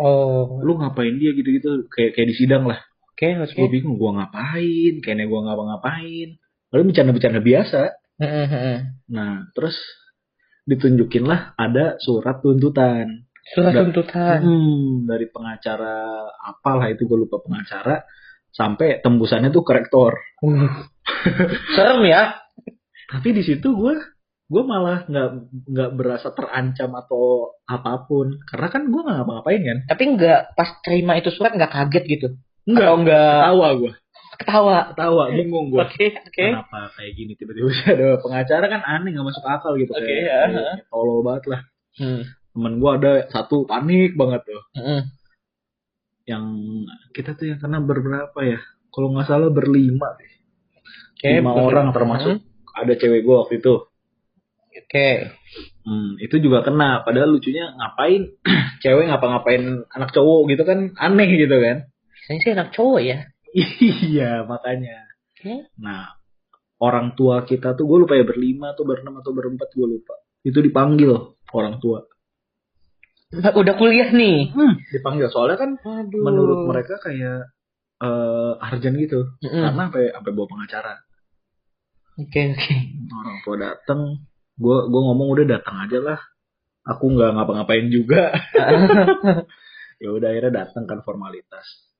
Oh. 0.00 0.60
Lu 0.64 0.80
ngapain 0.80 1.12
dia 1.20 1.36
gitu-gitu? 1.36 1.84
Kayak 1.92 2.16
kayak 2.16 2.28
di 2.32 2.36
sidang 2.36 2.64
lah. 2.64 2.80
Oke, 3.12 3.36
Terus 3.36 3.52
oke. 3.52 3.58
gue 3.60 3.68
bingung, 3.68 4.00
gue 4.00 4.10
ngapain? 4.16 4.94
Kayaknya 5.04 5.26
gue 5.28 5.40
ngapa-ngapain. 5.44 6.28
Lalu 6.72 6.82
bercanda-bercanda 6.88 7.40
biasa. 7.44 7.80
Nah, 9.12 9.32
terus 9.52 9.76
ditunjukin 10.64 11.24
lah 11.28 11.52
ada 11.56 12.00
surat 12.00 12.40
tuntutan. 12.40 13.28
Surat 13.52 13.72
Nggak. 13.76 13.84
tuntutan. 13.92 14.38
Hmm, 14.40 15.04
dari 15.04 15.26
pengacara 15.28 16.24
apalah 16.40 16.88
itu 16.88 17.04
gue 17.04 17.18
lupa 17.20 17.40
pengacara 17.44 18.04
sampai 18.52 19.04
tembusannya 19.04 19.52
tuh 19.52 19.64
ke 19.66 19.72
rektor. 19.76 20.16
Uh. 20.40 20.68
Serem 21.76 22.06
ya? 22.08 22.40
Tapi 23.10 23.28
di 23.34 23.42
situ 23.42 23.68
gue 23.74 23.94
gue 24.50 24.62
malah 24.66 25.06
nggak 25.06 25.28
nggak 25.70 25.90
berasa 25.94 26.34
terancam 26.34 26.90
atau 26.92 27.54
apa 27.64 28.02
pun 28.04 28.34
karena 28.42 28.66
kan 28.66 28.82
gue 28.90 28.98
nggak 28.98 29.16
ngapa-ngapain 29.16 29.62
kan. 29.62 29.78
Tapi 29.86 30.02
nggak 30.18 30.40
pas 30.52 30.70
terima 30.82 31.14
itu 31.14 31.30
surat 31.30 31.54
nggak 31.54 31.70
kaget 31.70 32.04
gitu? 32.10 32.28
Nggak, 32.66 32.82
Atau 32.84 32.98
nggak 33.00 33.30
ketawa 33.30 33.68
gue, 33.72 33.92
ketawa? 34.36 34.76
ketawa, 34.90 35.22
bingung 35.32 35.66
gue. 35.70 35.78
Oke, 35.80 36.06
oke. 36.12 36.44
Kenapa 36.50 36.78
kayak 36.92 37.12
gini 37.14 37.32
tiba-tiba 37.34 37.70
ada 37.94 38.08
pengacara 38.18 38.66
kan 38.66 38.82
aneh 38.82 39.10
nggak 39.14 39.26
masuk 39.26 39.44
akal 39.46 39.72
gitu 39.78 39.92
Oke, 39.94 40.02
kayak, 40.02 40.50
ya. 40.50 40.72
tolol 40.90 41.22
banget 41.22 41.44
lah. 41.46 41.60
Hmm. 41.96 42.22
Temen 42.50 42.74
gue 42.76 42.90
ada 42.90 43.12
satu 43.30 43.62
panik 43.64 44.18
banget 44.18 44.42
tuh. 44.44 44.62
Heeh. 44.76 45.02
yang 46.26 46.44
kita 47.10 47.34
tuh 47.34 47.48
yang 47.48 47.58
kena 47.58 47.78
berberapa 47.80 48.38
ya? 48.44 48.58
Kalau 48.90 49.10
nggak 49.10 49.26
salah 49.26 49.50
berlima 49.50 50.14
deh. 50.14 50.30
Oke, 51.16 51.28
Lima 51.38 51.52
betul. 51.52 51.66
orang 51.68 51.86
termasuk 51.90 52.34
ada 52.70 52.92
cewek 52.94 53.22
gue 53.22 53.34
waktu 53.36 53.54
itu. 53.58 53.74
Oke. 54.80 55.08
Hmm, 55.84 56.16
itu 56.20 56.36
juga 56.40 56.64
kena. 56.64 57.04
Padahal 57.04 57.30
lucunya 57.36 57.68
ngapain 57.76 58.32
cewek 58.82 59.04
ngapa-ngapain 59.10 59.84
anak 59.92 60.10
cowok 60.16 60.48
gitu 60.52 60.62
kan 60.64 60.94
aneh 60.96 61.28
gitu 61.28 61.56
kan? 61.60 61.88
Biasanya 62.16 62.40
sih 62.40 62.52
anak 62.56 62.68
cowok 62.72 63.00
ya. 63.04 63.18
iya 64.00 64.46
makanya. 64.46 65.10
Oke. 65.36 65.68
Nah 65.76 66.16
orang 66.80 67.12
tua 67.12 67.44
kita 67.44 67.76
tuh 67.76 67.84
gue 67.84 67.98
lupa 68.08 68.16
ya 68.16 68.24
berlima 68.24 68.72
atau 68.72 68.88
berenam 68.88 69.20
atau 69.20 69.36
berempat 69.36 69.68
gue 69.76 69.86
lupa. 69.86 70.16
Itu 70.40 70.64
dipanggil 70.64 71.12
orang 71.52 71.76
tua. 71.82 72.08
Nah, 73.30 73.54
Udah 73.54 73.74
kuliah 73.78 74.10
nih. 74.10 74.50
Hmm, 74.50 74.80
dipanggil 74.90 75.30
soalnya 75.30 75.60
kan 75.60 75.70
Aduh. 75.78 76.24
menurut 76.24 76.66
mereka 76.66 76.98
kayak 76.98 77.52
eh 78.00 78.52
arjen 78.64 78.96
gitu. 78.96 79.36
Mm-mm. 79.44 79.60
Karena 79.60 79.82
sampai 79.86 80.04
sampai 80.10 80.30
bawa 80.32 80.48
pengacara. 80.48 80.94
Oke, 82.20 82.42
oke. 82.52 82.74
orang 83.16 83.38
tua 83.44 83.56
datang 83.56 84.00
gue 84.60 84.78
gue 84.92 85.00
ngomong 85.08 85.28
udah 85.32 85.46
datang 85.48 85.76
aja 85.88 85.98
lah. 86.04 86.20
Aku 86.84 87.12
nggak 87.12 87.30
ngapa-ngapain 87.36 87.88
juga. 87.88 88.30
Ya 90.00 90.16
udah 90.16 90.32
akhirnya 90.32 90.64
datang 90.64 90.88
kan 90.88 91.04
formalitas. 91.04 91.92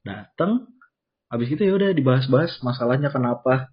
Datang 0.00 0.72
habis 1.28 1.52
itu 1.52 1.68
ya 1.68 1.76
udah 1.76 1.92
dibahas-bahas 1.92 2.64
masalahnya 2.64 3.12
kenapa. 3.12 3.68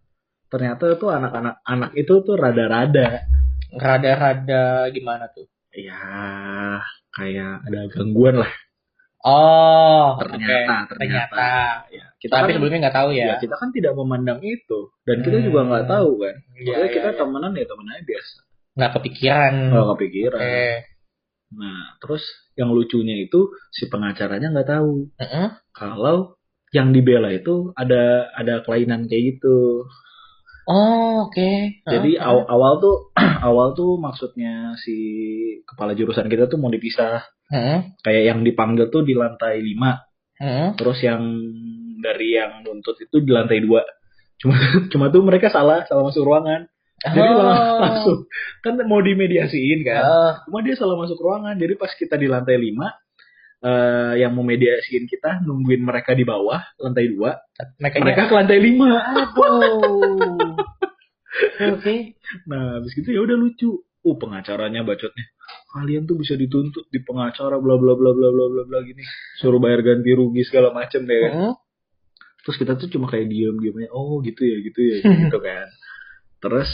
Ternyata 0.51 0.99
tuh 0.99 1.15
anak-anak 1.15 1.63
anak 1.63 1.95
itu 1.95 2.27
tuh 2.27 2.35
rada-rada. 2.35 3.23
Rada-rada 3.71 4.91
gimana 4.91 5.31
tuh? 5.31 5.47
ya 5.77 6.01
kayak 7.13 7.69
ada 7.69 7.81
gangguan 7.93 8.41
lah 8.41 8.51
Oh, 9.19 10.13
ternyata 10.21 10.85
oke. 10.85 10.93
ternyata, 10.93 11.47
ya 11.89 12.05
kita 12.17 12.33
Tapi 12.33 12.49
kan 12.49 12.55
sebelumnya 12.57 12.79
nggak 12.85 12.97
tahu 12.97 13.09
ya 13.11 13.25
ya. 13.25 13.35
kita 13.37 13.55
kan 13.55 13.69
tidak 13.69 13.93
memandang 13.93 14.39
itu 14.41 14.79
dan 15.03 15.21
kita 15.21 15.37
Hmm. 15.37 15.45
juga 15.45 15.59
nggak 15.65 15.85
tahu 15.87 16.09
kan 16.17 16.35
Maksudnya 16.53 16.77
iya, 16.79 16.93
kita 16.93 17.09
iya. 17.11 17.17
temenan 17.17 17.51
ya 17.53 17.65
temenan 17.65 17.93
aja 17.93 18.03
biasa 18.05 18.35
Nggak 18.77 18.91
kepikiran. 18.93 19.53
nggak 19.73 19.87
kepikiran 19.91 20.39
Oke. 20.39 20.69
Nah, 21.47 21.81
terus 21.97 22.23
yang 22.53 22.69
lucunya 22.69 23.15
itu 23.17 23.39
si 23.71 23.87
pengacaranya 23.87 24.51
nggak 24.51 24.69
tahu 24.69 25.07
Heeh. 25.15 25.47
kalau 25.71 26.35
yang 26.69 26.91
dibela 26.91 27.31
itu 27.31 27.71
ada 27.73 28.27
ada 28.31 28.59
kelainan 28.61 29.07
kayak 29.07 29.39
gitu. 29.39 29.87
Oh, 30.67 31.23
oke. 31.25 31.51
Jadi 31.81 32.19
Heeh. 32.19 32.21
aw- 32.21 32.43
awal 32.45 32.77
tuh 32.77 32.95
awal 33.47 33.71
tuh 33.71 33.95
maksudnya 33.95 34.75
si 34.75 34.93
kepala 35.63 35.95
jurusan 35.95 36.27
kita 36.27 36.45
tuh 36.45 36.59
mau 36.59 36.67
dipisah. 36.67 37.23
Heeh. 37.47 37.77
Kayak 38.03 38.23
yang 38.27 38.39
dipanggil 38.43 38.87
tuh 38.87 39.01
di 39.01 39.13
lantai 39.13 39.59
5, 39.59 40.03
Heeh. 40.39 40.67
terus 40.75 40.99
yang 40.99 41.21
dari 41.97 42.35
yang 42.35 42.61
nuntut 42.61 42.99
itu 42.99 43.23
di 43.23 43.31
lantai 43.31 43.63
2. 43.63 43.81
Cuma 44.37 44.53
cuma 44.91 45.05
tuh 45.09 45.23
mereka 45.23 45.49
salah 45.49 45.87
salah 45.87 46.05
masuk 46.05 46.23
ruangan. 46.23 46.67
Jadi 46.97 47.19
Oh. 47.19 47.41
lang- 47.41 47.77
langsung 47.83 48.19
kan 48.61 48.73
mau 48.85 48.99
dimediasiin 48.99 49.81
kan. 49.81 50.01
Oh. 50.03 50.33
Cuma 50.45 50.59
dia 50.61 50.73
salah 50.73 50.97
masuk 50.97 51.17
ruangan. 51.17 51.55
Jadi 51.55 51.73
pas 51.73 51.89
kita 51.89 52.15
di 52.15 52.25
lantai 52.25 52.57
5 52.57 52.89
eh 53.57 54.21
yang 54.21 54.37
memediasiin 54.37 55.09
kita 55.09 55.41
nungguin 55.41 55.81
mereka 55.81 56.13
di 56.13 56.21
bawah 56.21 56.61
lantai 56.77 57.09
2, 57.09 57.81
Mereka, 57.81 57.95
mereka 58.05 58.21
ke 58.29 58.33
lantai 58.35 58.59
5. 58.61 58.85
Aduh. 58.93 60.53
Oke. 61.73 61.95
Nah, 62.45 62.77
habis 62.77 62.93
gitu 62.93 63.09
ya 63.09 63.21
udah 63.21 63.33
lucu. 63.33 63.81
Uh, 64.07 64.15
pengacaranya 64.15 64.87
bacotnya. 64.87 65.25
Kalian 65.75 66.07
tuh 66.07 66.15
bisa 66.15 66.39
dituntut 66.39 66.87
di 66.87 67.03
pengacara 67.03 67.59
bla 67.59 67.75
bla 67.75 67.93
bla 67.99 68.11
bla 68.15 68.29
bla 68.31 68.45
bla 68.47 68.63
bla 68.63 68.79
gini. 68.87 69.03
Suruh 69.43 69.59
bayar 69.59 69.83
ganti 69.83 70.15
rugi 70.15 70.47
segala 70.47 70.71
macem 70.71 71.03
deh 71.03 71.17
kan. 71.27 71.31
Heeh. 71.35 71.53
Terus 72.47 72.57
kita 72.63 72.79
tuh 72.79 72.87
cuma 72.87 73.11
kayak 73.11 73.27
diem 73.27 73.59
diem 73.59 73.75
aja. 73.83 73.91
Oh, 73.91 74.23
gitu 74.23 74.47
ya, 74.47 74.57
gitu 74.63 74.79
ya, 74.79 74.97
gitu 75.03 75.37
kan. 75.43 75.67
Terus 76.43 76.69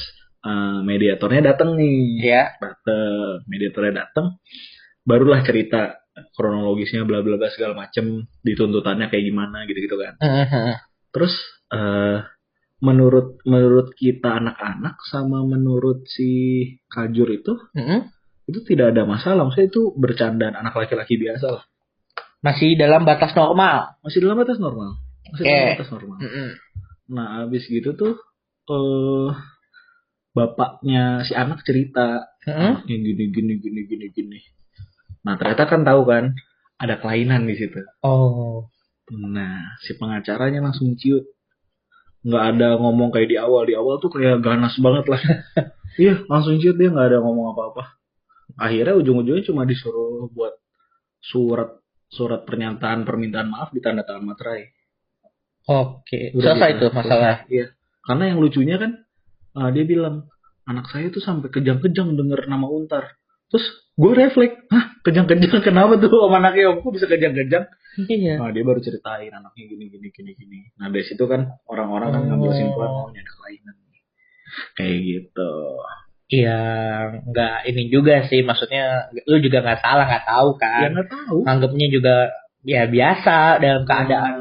eh, 0.45 0.79
mediatornya 0.85 1.41
datang 1.53 1.73
nih. 1.73 2.21
Iya. 2.21 2.43
Datang, 2.61 3.41
mediatornya 3.49 3.93
datang. 4.05 4.37
Barulah 5.01 5.41
cerita 5.41 6.03
kronologisnya 6.37 7.03
bla 7.09 7.25
bla 7.25 7.41
bla 7.41 7.49
segala 7.49 7.73
macem 7.73 8.29
dituntutannya 8.45 9.09
kayak 9.09 9.25
gimana 9.25 9.65
gitu-gitu 9.65 9.97
kan. 9.97 10.13
Heeh, 10.21 10.45
heeh. 10.45 10.77
Terus 11.09 11.33
eh 11.73 12.21
menurut 12.83 13.39
menurut 13.47 13.95
kita 13.95 14.43
anak-anak 14.43 14.99
sama 15.07 15.47
menurut 15.47 16.03
si 16.03 16.29
Kajur 16.91 17.31
itu 17.31 17.55
Heeh. 17.79 18.11
itu 18.51 18.59
tidak 18.67 18.91
ada 18.91 19.07
masalah. 19.07 19.47
Maksudnya 19.47 19.71
itu 19.71 19.95
bercandaan 19.95 20.59
anak 20.59 20.75
laki-laki 20.75 21.15
biasa 21.15 21.47
lah. 21.47 21.63
Masih 22.43 22.75
dalam 22.75 23.07
batas 23.07 23.31
normal. 23.31 23.95
Masih 24.03 24.19
dalam 24.19 24.35
batas 24.35 24.59
normal. 24.59 24.99
Masih 25.31 25.43
dalam 25.47 25.55
Oke. 25.55 25.71
batas 25.79 25.89
normal. 25.95 26.17
Heeh. 26.19 26.49
Nah, 27.03 27.27
habis 27.43 27.63
gitu 27.71 27.95
tuh 27.95 28.19
eh 28.63 29.31
bapaknya 30.33 31.23
si 31.23 31.35
anak 31.37 31.61
cerita 31.63 32.35
anaknya 32.43 32.99
gini 32.99 33.31
gini 33.31 33.53
gini 33.63 33.81
gini 33.87 34.07
gini. 34.11 34.39
Nah 35.23 35.39
ternyata 35.39 35.69
kan 35.71 35.87
tahu 35.87 36.03
kan 36.03 36.35
ada 36.75 36.99
kelainan 36.99 37.47
di 37.47 37.55
situ. 37.55 37.79
Oh. 38.03 38.67
Nah 39.13 39.79
si 39.85 39.95
pengacaranya 39.95 40.59
langsung 40.59 40.99
ciut. 40.99 41.23
Nggak 42.23 42.43
ada 42.55 42.67
ngomong 42.79 43.09
kayak 43.11 43.29
di 43.29 43.37
awal. 43.37 43.67
Di 43.67 43.75
awal 43.75 43.99
tuh 43.99 44.11
kayak 44.11 44.39
ganas 44.39 44.75
banget 44.79 45.05
lah. 45.11 45.21
iya 46.03 46.23
langsung 46.25 46.57
ciut 46.57 46.79
dia 46.79 46.89
nggak 46.89 47.07
ada 47.13 47.19
ngomong 47.19 47.53
apa-apa. 47.53 47.99
Akhirnya 48.57 48.95
ujung-ujungnya 48.97 49.43
cuma 49.43 49.67
disuruh 49.67 50.29
buat 50.31 50.55
surat 51.23 51.83
surat 52.13 52.45
pernyataan 52.45 53.03
permintaan 53.03 53.49
maaf 53.49 53.73
di 53.73 53.81
tanda 53.81 54.05
tangan 54.05 54.33
materai. 54.33 54.69
Oke. 55.67 56.35
Udah 56.35 56.53
Selesai 56.55 56.71
tuh 56.79 56.91
masalah. 56.91 57.35
Iya. 57.47 57.73
Karena 58.03 58.23
yang 58.35 58.39
lucunya 58.43 58.75
kan 58.75 58.91
uh, 59.57 59.69
dia 59.71 59.83
bilang 59.87 60.27
anak 60.67 60.91
saya 60.91 61.07
tuh 61.09 61.23
sampai 61.23 61.49
kejang-kejang 61.49 62.13
denger 62.13 62.45
nama 62.51 62.67
Untar. 62.67 63.15
Terus 63.53 63.65
gue 63.93 64.11
refleks, 64.17 64.57
hah 64.73 64.97
kejang-kejang 65.05 65.61
kenapa 65.61 66.01
tuh 66.01 66.09
sama 66.09 66.41
anaknya 66.41 66.73
om 66.73 66.81
kok 66.81 66.89
bisa 66.97 67.05
kejang-kejang? 67.05 67.69
Iya. 68.09 68.41
Nah 68.41 68.49
dia 68.49 68.65
baru 68.65 68.81
ceritain 68.81 69.29
anaknya 69.29 69.63
gini 69.69 69.85
gini 69.93 70.09
gini 70.09 70.31
gini. 70.33 70.59
Nah 70.81 70.89
dari 70.89 71.05
situ 71.05 71.21
kan 71.29 71.61
orang-orang 71.69 72.09
kan 72.09 72.21
ngambil 72.25 72.49
Oh. 72.49 72.53
kesimpulan 72.57 72.89
oh 72.89 73.05
ini 73.13 73.19
ada 73.21 73.31
kelainan. 73.31 73.75
Kayak 74.73 74.97
gitu. 75.05 75.51
Iya, 76.33 76.59
nggak 77.29 77.57
ini 77.69 77.83
juga 77.93 78.25
sih. 78.25 78.41
Maksudnya 78.41 79.13
lu 79.29 79.37
juga 79.37 79.61
nggak 79.61 79.81
salah, 79.85 80.05
nggak 80.09 80.25
tahu 80.25 80.49
Ya 80.53 80.61
kan. 80.61 80.89
nggak 80.97 81.09
tahu. 81.13 81.37
Anggapnya 81.45 81.87
juga 81.93 82.15
ya 82.65 82.89
biasa 82.89 83.61
dalam 83.61 83.85
keadaan 83.85 84.35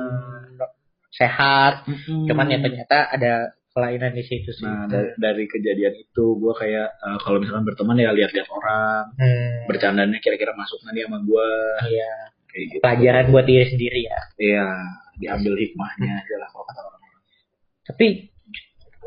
sehat. 1.13 1.85
Mm-mm. 1.85 2.25
Cuman 2.29 2.49
ya 2.49 2.59
ternyata 2.65 2.97
ada 3.13 3.33
kelainan 3.73 4.13
di 4.13 4.21
situ 4.23 4.53
sih. 4.53 4.65
Nah 4.65 4.85
dari, 4.85 5.11
dari 5.17 5.45
kejadian 5.49 5.97
itu 5.97 6.25
gue 6.37 6.53
kayak 6.53 6.89
uh, 7.01 7.19
kalau 7.21 7.41
misalkan 7.41 7.65
berteman 7.65 7.97
ya 7.97 8.13
lihat-lihat 8.13 8.49
orang, 8.49 9.05
Hmm, 9.17 9.65
bercandanya 9.65 10.19
kira-kira 10.21 10.53
masuk 10.53 10.79
nih 10.87 11.09
sama 11.09 11.19
gue, 11.21 11.49
Iya. 11.89 12.13
kayak 12.53 12.65
gitu. 12.69 12.81
Pelajaran 12.85 13.25
buat 13.33 13.45
diri 13.49 13.67
sendiri 13.67 14.01
ya. 14.05 14.21
Iya, 14.37 14.67
diambil 15.19 15.55
hikmahnya 15.57 16.13
aja 16.21 16.35
lah 16.37 16.49
kalau 16.53 16.65
kata 16.69 16.81
orang. 16.85 17.01
Tapi 17.83 18.07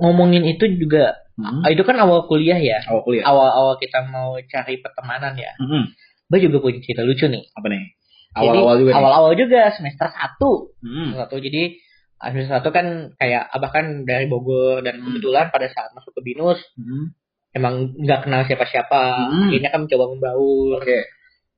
ngomongin 0.02 0.44
itu 0.46 0.66
juga, 0.76 1.16
Hmm. 1.36 1.62
itu 1.68 1.84
kan 1.84 2.00
awal 2.00 2.26
kuliah 2.26 2.58
ya. 2.58 2.80
Awal 2.90 3.02
kuliah. 3.04 3.24
Awal-awal 3.28 3.76
kita 3.78 4.08
mau 4.08 4.34
cari 4.42 4.80
pertemanan 4.80 5.36
ya. 5.36 5.52
Hmm. 5.62 5.92
Gue 6.26 6.40
juga 6.42 6.58
punya 6.58 6.82
cerita 6.82 7.06
lucu 7.06 7.28
nih. 7.30 7.44
Apa 7.54 7.68
nih? 7.70 7.94
Awal-awal 8.36 8.76
juga. 8.82 8.92
Awal-awal 8.98 9.32
juga 9.38 9.70
semester 9.72 10.10
1. 10.10 10.74
Hmm. 10.82 11.10
Satu 11.16 11.38
jadi 11.38 11.76
semester 12.18 12.52
satu 12.52 12.70
kan 12.70 12.88
kayak 13.16 13.44
abah 13.52 13.72
kan 13.72 13.86
dari 14.04 14.26
Bogor 14.26 14.82
dan 14.82 14.98
Hmm. 14.98 15.06
kebetulan 15.12 15.52
pada 15.52 15.68
saat 15.68 15.92
masuk 15.92 16.16
ke 16.16 16.22
binus 16.24 16.58
Hmm. 16.74 17.12
emang 17.52 17.94
nggak 17.94 18.24
kenal 18.24 18.42
siapa-siapa 18.44 19.02
Hmm. 19.30 19.48
akhirnya 19.48 19.70
kan 19.70 19.82
mencoba 19.84 20.06
membaur 20.10 20.80
Oke. 20.80 21.00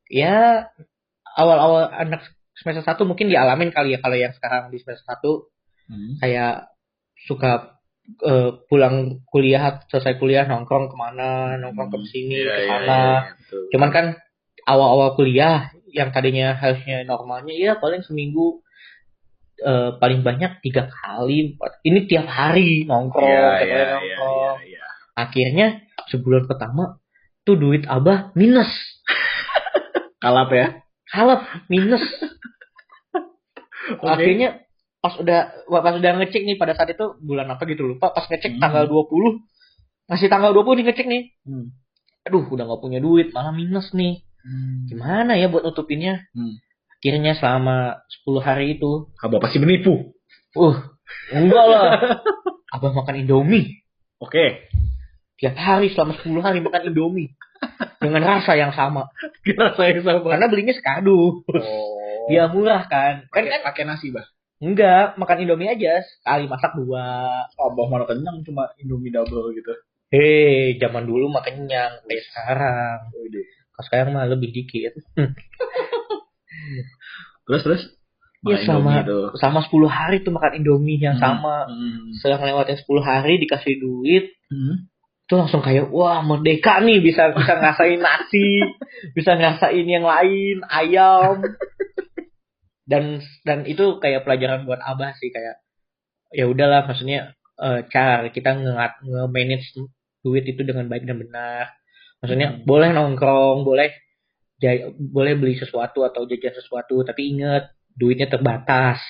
ya 0.07 0.65
awal-awal 1.33 1.89
anak 1.89 2.25
semester 2.53 2.81
satu 2.83 3.05
mungkin 3.05 3.29
dialamin 3.29 3.69
kali 3.69 3.93
ya 3.93 3.99
kalau 3.99 4.17
yang 4.17 4.33
sekarang 4.33 4.69
di 4.69 4.81
semester 4.81 5.05
satu 5.05 5.31
Hmm. 5.87 6.19
kayak 6.19 6.67
suka 7.23 7.77
eh, 8.23 8.55
pulang 8.65 9.19
kuliah 9.27 9.83
selesai 9.85 10.15
kuliah 10.15 10.47
nongkrong 10.47 10.87
ke 10.87 10.95
mana 10.95 11.59
nongkrong 11.59 11.91
ke 11.91 11.99
sini 12.07 12.39
Iya, 12.39 12.47
ke 12.47 12.61
iya, 12.63 12.69
sana 12.69 12.87
iya, 12.87 13.15
betul. 13.35 13.63
cuman 13.67 13.89
kan 13.91 14.05
awal-awal 14.63 15.11
kuliah 15.13 15.71
yang 15.91 16.11
tadinya 16.11 16.55
harusnya 16.55 17.03
normalnya 17.03 17.51
ya 17.51 17.71
paling 17.75 17.99
seminggu 18.01 18.63
eh, 19.59 19.89
paling 19.93 20.21
banyak 20.21 20.61
tiga 20.61 20.87
kali 20.87 21.53
empat- 21.53 21.81
ini 21.81 22.05
tiap 22.05 22.25
hari 22.25 22.83
nongkrong 22.83 23.23
tiap 23.23 23.53
hari 23.53 23.65
iya, 23.65 23.75
iya, 23.75 23.85
nongkrong 23.89 24.37
iya, 24.37 24.51
iya. 24.67 24.83
akhirnya 25.13 25.67
sebulan 26.07 26.45
pertama 26.45 27.01
tuh 27.41 27.55
duit 27.55 27.83
abah 27.85 28.31
minus 28.33 28.69
Kalap 30.23 30.49
ya. 30.51 30.81
kalap 31.07 31.41
minus 31.67 32.01
Oke. 33.93 34.03
akhirnya 34.03 34.59
pas 34.97 35.15
udah 35.15 35.39
pas 35.63 35.93
udah 35.93 36.11
ngecek 36.17 36.43
nih 36.43 36.57
pada 36.57 36.73
saat 36.73 36.91
itu 36.91 37.15
bulan 37.17 37.47
apa 37.47 37.63
gitu 37.65 37.87
lupa 37.87 38.11
pas 38.11 38.25
ngecek 38.25 38.57
Hmm. 38.57 38.59
tanggal 38.59 38.83
20 38.85 39.39
masih 40.05 40.27
tanggal 40.27 40.51
20 40.51 40.75
nih 40.75 40.85
ngecek 40.85 41.07
nih 41.07 41.23
Hmm. 41.41 41.71
aduh 42.21 42.43
udah 42.45 42.65
nggak 42.65 42.81
punya 42.81 42.99
duit 42.99 43.31
malah 43.31 43.51
minus 43.51 43.93
nih 43.93 44.19
gimana 44.85 45.33
ya 45.33 45.47
buat 45.47 45.63
nutupinnya 45.63 46.27
Hmm. 46.31 46.59
Akhirnya 47.07 47.39
selama 47.39 48.03
10 48.27 48.43
hari 48.43 48.75
itu 48.75 49.07
Abah 49.23 49.39
pasti 49.39 49.63
menipu. 49.63 50.11
uh 50.51 50.75
enggak 51.31 51.63
lah 51.63 52.19
abah 52.69 52.91
makan 52.93 53.23
indomie 53.23 53.79
Oke. 54.19 54.67
tiap 55.39 55.55
hari 55.55 55.87
selama 55.87 56.19
10 56.19 56.43
hari 56.43 56.59
makan 56.59 56.91
indomie 56.91 57.31
dengan 58.03 58.27
rasa 58.27 58.59
yang 58.59 58.75
sama 58.75 59.07
Kira 59.39 59.71
saya 59.73 59.95
sama. 60.03 60.27
karena 60.27 60.51
belinya 60.51 60.75
sekado 60.75 61.39
Oh. 61.47 62.27
dia 62.27 62.51
murah 62.51 62.83
kan 62.85 63.23
kan 63.31 63.39
Pakai 63.39 63.55
kan 63.55 63.61
pakai 63.63 63.83
nasi, 63.87 64.11
Bah. 64.11 64.27
enggak 64.59 65.15
makan 65.15 65.47
indomie 65.47 65.71
aja 65.71 66.03
sekali 66.03 66.43
masak 66.45 66.75
dua 66.75 67.47
Abah 67.47 67.87
mana 67.87 68.03
kenyang 68.03 68.43
cuma 68.43 68.67
Indomie 68.75 69.15
double 69.15 69.55
gitu. 69.55 69.71
hei 70.11 70.75
zaman 70.75 71.07
dulu 71.07 71.31
makan 71.31 71.55
kenyang 71.63 72.03
kayak 72.03 72.23
sekarang 72.27 72.99
kalau 73.71 73.85
sekarang 73.85 74.11
mah 74.11 74.27
lebih 74.27 74.51
dikit 74.51 74.91
Terus 77.45 77.61
terus. 77.63 77.83
ya 78.45 78.53
Makan 78.53 78.63
sama 78.63 78.91
Indomie 79.01 79.09
tuh. 79.09 79.25
sama 79.41 79.59
10 79.65 79.89
hari 79.89 80.17
tuh 80.21 80.29
makan 80.29 80.53
indomie 80.55 81.01
yang 81.01 81.17
Hmm. 81.17 81.23
sama 81.25 81.65
Hmm. 81.65 82.13
setelah 82.15 82.37
ngelewatin 82.39 82.77
10 82.77 83.01
hari 83.01 83.33
dikasih 83.37 83.73
duit 83.77 84.29
Hmm. 84.47 84.85
itu 85.25 85.33
langsung 85.33 85.59
kayak 85.59 85.89
wah 85.89 86.21
merdeka 86.21 86.77
nih 86.79 87.01
bisa 87.01 87.33
bisa 87.33 87.57
ngerasain 87.57 87.97
nasi 87.97 88.61
bisa 89.11 89.33
ngerasain 89.33 89.83
yang 89.83 90.05
lain 90.05 90.61
ayam 90.63 91.41
dan 92.87 93.19
dan 93.43 93.65
itu 93.65 93.99
kayak 93.99 94.23
pelajaran 94.23 94.63
buat 94.63 94.79
abah 94.79 95.11
sih 95.17 95.27
kayak 95.27 95.59
ya 96.31 96.47
udahlah 96.47 96.87
maksudnya 96.87 97.35
eh, 97.57 97.79
cara 97.89 98.29
kita 98.29 98.53
nge 98.53 98.93
manage 99.27 99.67
duit 100.21 100.45
itu 100.45 100.61
dengan 100.61 100.87
baik 100.87 101.03
dan 101.03 101.19
benar 101.19 101.73
maksudnya 102.21 102.53
Hmm. 102.53 102.63
boleh 102.63 102.89
nongkrong 102.93 103.65
boleh 103.65 103.91
jay- 104.57 104.89
boleh 104.91 105.33
beli 105.33 105.55
sesuatu 105.55 106.01
atau 106.01 106.25
jajan 106.25 106.53
sesuatu 106.53 107.01
tapi 107.01 107.31
ingat 107.31 107.69
duitnya 107.91 108.27
terbatas 108.27 109.01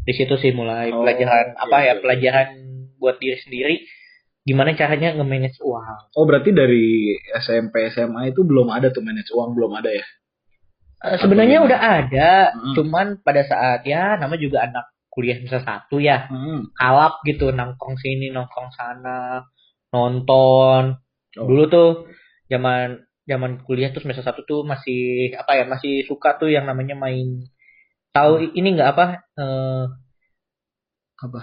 di 0.00 0.12
situ 0.12 0.34
sih 0.34 0.50
mulai 0.50 0.90
Oh, 0.90 1.02
pelajaran 1.02 1.52
oke, 1.52 1.60
apa 1.60 1.76
ya 1.80 1.92
oke. 1.94 2.02
pelajaran 2.02 2.48
buat 2.96 3.16
diri 3.16 3.36
sendiri 3.38 3.76
gimana 4.40 4.72
caranya 4.72 5.12
nge-manage 5.12 5.60
uang. 5.60 6.10
Oh 6.12 6.24
berarti 6.24 6.50
dari 6.50 7.12
SMP 7.36 7.86
SMA 7.88 8.30
itu 8.30 8.40
belum 8.40 8.68
ada 8.68 8.88
tuh 8.88 9.00
manage 9.00 9.28
uang 9.30 9.52
belum 9.52 9.72
ada 9.74 9.90
ya? 9.90 10.06
Eh, 11.00 11.16
sebenarnya 11.16 11.60
udah 11.60 11.80
ada, 11.80 12.30
Hmm. 12.50 12.74
cuman 12.74 13.06
pada 13.20 13.40
saat 13.42 13.84
ya 13.84 14.16
nama 14.16 14.36
juga 14.36 14.64
anak 14.64 14.84
kuliah 15.08 15.36
semester 15.36 15.60
satu 15.60 15.96
ya, 15.96 16.24
Hmm. 16.26 16.72
kalap 16.72 17.20
gitu 17.22 17.50
nongkrong 17.50 17.96
sini 17.96 18.28
nongkrong 18.28 18.68
sana, 18.70 19.44
nonton. 19.90 20.96
Oh. 21.36 21.46
Dulu 21.46 21.64
tuh 21.66 21.90
zaman 22.46 23.00
zaman 23.30 23.62
kuliah 23.62 23.94
tuh 23.94 24.02
semester 24.02 24.26
satu 24.26 24.42
tuh 24.42 24.60
masih 24.66 25.30
apa 25.38 25.52
ya 25.54 25.64
masih 25.70 26.02
suka 26.04 26.34
tuh 26.34 26.50
yang 26.50 26.66
namanya 26.66 26.98
main 26.98 27.46
tahu 28.10 28.42
Hmm. 28.42 28.58
ini 28.58 28.68
nggak 28.74 28.90
apa 28.90 29.06
eh, 29.38 29.84
Apa? 31.20 31.38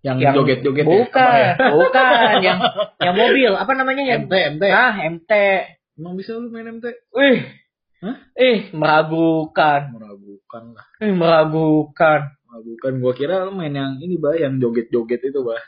Yang, 0.00 0.16
yang 0.20 0.34
joget-joget 0.36 0.84
ya? 0.84 0.88
bukan 0.90 1.32
ya? 1.32 1.52
bukan 1.70 2.32
yang 2.40 2.58
yang 3.06 3.14
mobil 3.16 3.52
apa 3.52 3.72
namanya 3.72 4.02
yang 4.04 4.28
MT, 4.28 4.34
MT. 4.58 4.64
ah 4.68 4.94
MT 4.96 5.32
Emang 6.00 6.16
bisa 6.16 6.32
lu 6.32 6.48
main 6.48 6.64
MT? 6.66 6.86
Wih. 7.12 7.44
Hah? 8.00 8.16
Eh, 8.32 8.72
meragukan. 8.72 9.92
Meragukan 9.92 10.62
lah. 10.72 10.86
Eh, 11.04 11.12
meragukan. 11.12 12.32
Meragukan. 12.48 12.92
Gua 12.96 13.12
kira 13.12 13.44
lu 13.44 13.52
main 13.52 13.68
yang 13.68 14.00
ini 14.00 14.16
bah, 14.16 14.32
yang 14.32 14.56
joget-joget 14.56 15.20
itu 15.20 15.40
bah. 15.44 15.60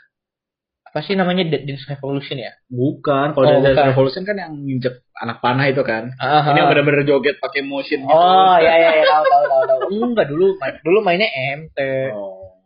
Apa 0.93 1.01
sih 1.01 1.17
namanya 1.17 1.41
Dead 1.43 1.65
Dance 1.65 1.89
Revolution 1.89 2.37
ya? 2.37 2.53
Bukan. 2.69 3.33
Kalau 3.33 3.49
Oh, 3.49 3.59
bukan. 3.59 3.85
Revolution 3.89 4.21
kan 4.21 4.37
yang 4.37 4.53
nginjek 4.53 5.01
anak 5.15 5.41
panah 5.41 5.65
itu 5.65 5.81
kan. 5.81 6.13
Ah, 6.15 6.45
Ini 6.45 6.53
yang 6.55 6.69
bener-bener 6.69 7.01
joget 7.01 7.41
pakai 7.41 7.65
motion 7.65 8.05
gitu. 8.05 8.13
Oh, 8.13 8.55
ya 8.55 8.73
ya 8.75 8.89
ya 8.93 9.05
tahu 9.07 9.25
tahu 9.25 9.43
tahu 9.43 9.63
tahu. 9.65 9.79
Enggak 9.89 10.27
dulu 10.29 10.53
main, 10.55 10.73
dulu 10.79 10.99
mainnya 11.01 11.29
MT. 11.57 11.77
Oh. 12.13 12.61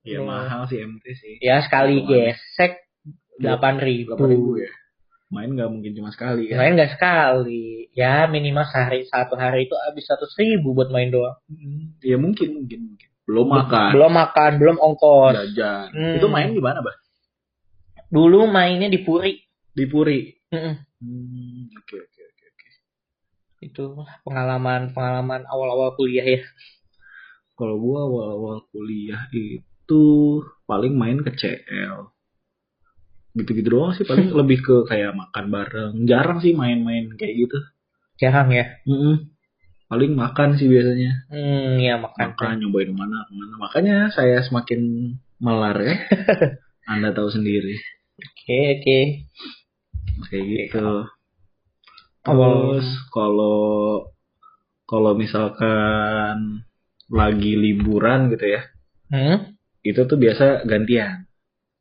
Iya 0.00 0.22
Oh. 0.22 0.30
mahal 0.30 0.64
sih 0.64 0.78
MT 0.78 1.02
sih. 1.12 1.34
Ya 1.42 1.58
sekali 1.58 1.98
gesek 2.00 2.78
8000. 3.36 4.14
8.000 4.14 4.14
ya. 4.56 4.70
Main 5.28 5.50
nggak 5.52 5.68
mungkin 5.68 5.92
cuma 5.92 6.08
sekali 6.08 6.46
kan. 6.46 6.56
Main 6.56 6.78
enggak 6.78 6.94
sekali. 6.94 7.90
Ya 7.92 8.24
minimal 8.24 8.64
sehari 8.64 9.02
satu 9.04 9.34
hari 9.34 9.66
itu 9.66 9.74
habis 9.76 10.06
100 10.06 10.30
ribu 10.38 10.72
buat 10.72 10.88
main 10.88 11.10
doang. 11.10 11.34
Hmm, 11.50 11.98
Ya 12.00 12.14
mungkin 12.16 12.54
mungkin 12.54 12.78
mungkin. 12.86 13.08
Belum 13.26 13.50
makan. 13.50 13.90
Belum 13.92 14.12
makan, 14.14 14.50
belum 14.56 14.76
ongkos. 14.78 15.34
Jajan. 15.34 15.90
Hmm. 15.90 16.14
Itu 16.16 16.30
main 16.30 16.54
di 16.54 16.62
mana 16.62 16.80
bah? 16.80 16.94
Dulu 18.08 18.48
mainnya 18.48 18.88
di 18.88 19.00
Puri. 19.00 19.36
Di 19.70 19.84
Puri. 19.84 20.20
Hmm, 20.48 20.74
Oke 21.76 21.96
oke 21.96 22.20
oke 22.24 22.44
oke. 22.48 22.68
Itu 23.60 23.84
pengalaman 24.24 24.90
pengalaman 24.90 25.44
awal-awal 25.44 25.92
kuliah 25.94 26.24
ya. 26.24 26.40
Kalau 27.52 27.76
gua 27.76 28.06
awal-awal 28.06 28.64
kuliah 28.70 29.28
itu 29.30 30.02
paling 30.64 30.94
main 30.94 31.20
ke 31.20 31.30
CL. 31.30 32.10
Gitu-gitu 33.34 33.68
doang 33.68 33.92
sih 33.92 34.02
paling 34.02 34.32
lebih 34.40 34.58
ke 34.60 34.76
kayak 34.84 35.12
makan 35.12 35.44
bareng. 35.48 35.94
Jarang 36.04 36.40
sih 36.40 36.56
main-main 36.56 37.12
kayak 37.14 37.34
gitu. 37.36 37.58
Jarang 38.18 38.50
ya. 38.50 38.66
Mm-mm. 38.84 39.30
paling 39.88 40.12
makan 40.12 40.52
sih 40.60 40.68
biasanya 40.68 41.24
Hmm, 41.32 41.80
ya 41.80 41.96
makan. 41.96 42.36
makan 42.36 42.60
nyobain 42.60 42.92
mana 42.92 43.24
ke 43.24 43.32
mana 43.32 43.54
makanya 43.56 43.96
saya 44.12 44.44
semakin 44.44 44.80
melar 45.40 45.80
ya 45.80 45.96
anda 46.92 47.16
tahu 47.16 47.32
sendiri 47.32 47.72
Oke, 48.48 48.80
oke. 48.80 48.98
kayak 50.32 50.44
gitu 50.48 50.80
terus 52.24 52.86
kalau 53.12 54.08
kalau 54.88 55.12
misalkan 55.12 56.64
lagi 57.12 57.52
liburan 57.60 58.32
gitu 58.32 58.48
ya 58.48 58.62
Hmm? 59.12 59.52
itu 59.84 60.00
tuh 60.08 60.16
biasa 60.16 60.64
gantian 60.64 61.28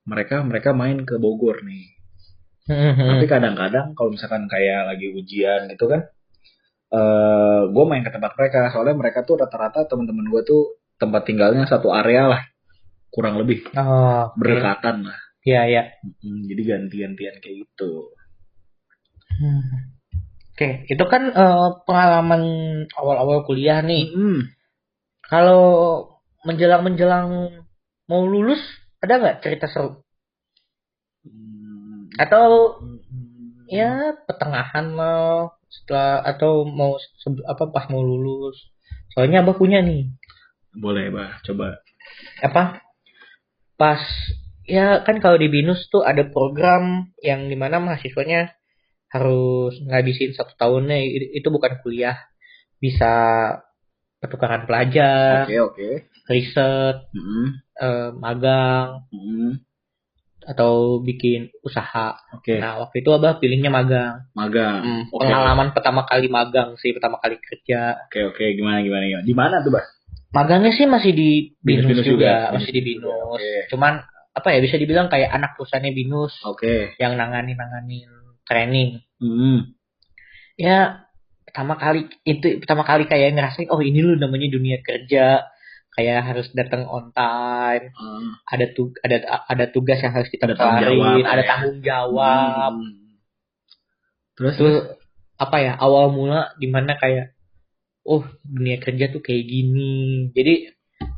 mereka 0.03 0.43
mereka 0.43 0.75
main 0.75 1.07
ke 1.07 1.15
Bogor 1.15 1.63
nih 1.63 1.87
Hmm, 2.67 2.99
hmm. 2.99 3.07
tapi 3.15 3.25
kadang-kadang 3.31 3.95
kalau 3.95 4.11
misalkan 4.11 4.51
kayak 4.51 4.91
lagi 4.91 5.07
ujian 5.07 5.71
gitu 5.71 5.87
kan 5.87 6.03
eh 6.91 7.61
gue 7.71 7.83
main 7.87 8.03
ke 8.03 8.11
tempat 8.11 8.35
mereka 8.35 8.75
soalnya 8.75 8.95
mereka 8.99 9.23
tuh 9.23 9.39
rata-rata 9.39 9.87
teman-teman 9.87 10.27
gue 10.27 10.43
tuh 10.43 10.75
tempat 10.99 11.23
tinggalnya 11.23 11.63
satu 11.63 11.95
area 11.95 12.27
lah 12.27 12.43
kurang 13.07 13.39
lebih 13.39 13.63
Oh, 13.71 14.31
oke. 14.31 14.35
berdekatan 14.35 15.07
lah 15.07 15.19
Iya, 15.47 15.61
iya. 15.71 15.83
Hmm, 16.19 16.43
jadi 16.43 16.61
ganti-gantian 16.75 17.39
kayak 17.39 17.55
gitu 17.63 18.11
Hmm. 19.37 19.93
Oke, 20.57 20.89
itu 20.89 21.05
kan 21.05 21.29
eh, 21.29 21.69
pengalaman 21.85 22.41
awal-awal 22.97 23.45
kuliah 23.45 23.85
nih. 23.85 24.09
Hmm. 24.09 24.49
Kalau 25.21 25.63
menjelang-menjelang 26.41 27.53
mau 28.09 28.23
lulus, 28.25 28.57
ada 28.97 29.21
nggak 29.21 29.45
cerita 29.45 29.69
seru? 29.69 30.01
Hmm. 31.21 32.09
Atau 32.17 32.81
Hmm. 32.81 33.69
ya 33.69 34.17
pertengahan 34.25 34.97
lah 34.97 35.53
setelah 35.69 36.25
atau 36.25 36.65
mau 36.65 36.97
apa 37.45 37.63
pas 37.69 37.85
mau 37.93 38.01
lulus? 38.01 38.57
Soalnya 39.13 39.45
abah 39.45 39.53
punya 39.53 39.85
nih 39.85 40.17
boleh 40.77 41.09
bah 41.09 41.41
coba 41.41 41.81
apa 42.45 42.85
pas 43.81 44.01
ya 44.67 45.01
kan 45.01 45.17
kalau 45.17 45.39
di 45.39 45.47
binus 45.47 45.87
tuh 45.87 46.03
ada 46.03 46.27
program 46.27 47.09
yang 47.23 47.47
di 47.47 47.55
mana 47.55 47.79
mahasiswanya 47.79 48.51
harus 49.07 49.79
ngabisin 49.81 50.35
satu 50.35 50.53
tahunnya. 50.55 50.99
Itu 51.33 51.47
bukan 51.49 51.79
kuliah. 51.81 52.19
Bisa 52.77 53.09
pertukaran 54.17 54.65
pelajar 54.65 55.45
oke 55.45 55.57
oke. 55.73 55.89
riset 56.25 56.97
Hmm. 57.13 57.47
eh, 57.77 58.09
magang 58.13 59.05
Hmm. 59.09 59.61
atau 60.41 60.99
bikin 60.99 61.51
usaha. 61.61 62.15
Oke. 62.33 62.55
Nah 62.57 62.79
waktu 62.79 63.03
itu 63.03 63.09
abah 63.11 63.37
pilihnya 63.37 63.67
magang. 63.67 64.25
Magang. 64.31 64.79
Hmm, 64.79 65.03
Oke. 65.11 65.21
pengalaman 65.21 65.69
pertama 65.71 66.01
kali 66.03 66.31
magang 66.31 66.79
sih 66.79 66.95
pertama 66.95 67.19
kali 67.19 67.35
kerja. 67.37 67.99
Oke 68.07 68.25
oke. 68.25 68.45
Gimana 68.55 68.79
gimana 68.79 69.03
gimana? 69.05 69.25
Di 69.27 69.35
mana 69.35 69.55
tuh 69.61 69.71
bah 69.75 69.85
magangnya 70.27 70.71
sih 70.71 70.85
masih 70.85 71.11
di 71.15 71.55
binus, 71.59 71.87
Binus 71.87 72.05
juga, 72.05 72.51
juga. 72.51 72.55
masih 72.59 72.71
di 72.73 72.81
Binus. 72.83 73.37
Oke. 73.37 73.53
cuman 73.71 73.93
apa 74.37 74.53
ya 74.53 74.59
bisa 74.61 74.77
dibilang 74.77 75.09
kayak 75.09 75.29
anak 75.29 75.57
perusahaannya 75.57 75.91
binus 75.91 76.37
oke 76.43 76.93
yang 76.97 77.17
nanganin 77.17 77.57
nanganin 77.57 78.05
training 78.45 79.01
Hmm. 79.17 79.73
ya 80.53 81.09
pertama 81.41 81.73
kali 81.73 82.05
itu 82.21 82.61
pertama 82.61 82.85
kali 82.85 83.03
kayak 83.03 83.33
ngerasain 83.33 83.65
oh 83.67 83.81
ini 83.81 83.97
loh 83.99 84.13
namanya 84.13 84.45
dunia 84.47 84.77
kerja 84.79 85.41
kayak 85.89 86.19
harus 86.21 86.45
datang 86.53 86.85
on 86.85 87.09
time 87.09 87.89
Ah. 87.91 88.37
ada 88.45 88.69
tu 88.69 88.93
ada 89.01 89.17
ada 89.43 89.65
tugas 89.65 89.97
yang 89.97 90.13
harus 90.13 90.29
kita 90.29 90.45
Ada 90.45 90.53
tanggung 90.53 90.85
jawab, 90.85 91.17
ada 91.25 91.41
ya. 91.41 91.47
tanggung 91.49 91.79
jawab 91.81 92.73
Hmm. 92.77 93.17
terus 94.37 94.53
itu 94.55 94.69
apa 95.35 95.57
ya 95.57 95.73
awal 95.77 96.13
mula 96.13 96.53
di 96.55 96.69
mana 96.69 96.93
kayak 96.93 97.33
oh 98.05 98.21
dunia 98.41 98.77
kerja 98.77 99.09
tuh 99.09 99.19
kayak 99.19 99.43
gini 99.43 100.29
jadi 100.31 100.77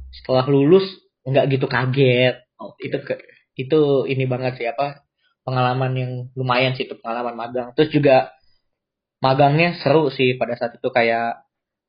setelah 0.10 0.48
lulus 0.48 0.88
nggak 1.22 1.52
gitu 1.52 1.68
kaget 1.68 2.40
Oke. 2.60 2.80
itu 2.88 2.98
ke, 3.08 3.14
itu 3.62 3.80
ini 4.12 4.24
banget 4.32 4.54
sih 4.60 4.68
apa 4.74 5.04
pengalaman 5.48 5.92
yang 6.02 6.12
lumayan 6.40 6.74
sih 6.76 6.86
itu 6.88 6.96
pengalaman 7.02 7.36
magang 7.42 7.68
terus 7.76 7.90
juga 7.96 8.36
magangnya 9.26 9.70
seru 9.82 10.04
sih 10.18 10.30
pada 10.40 10.54
saat 10.60 10.74
itu 10.80 10.90
kayak 10.98 11.26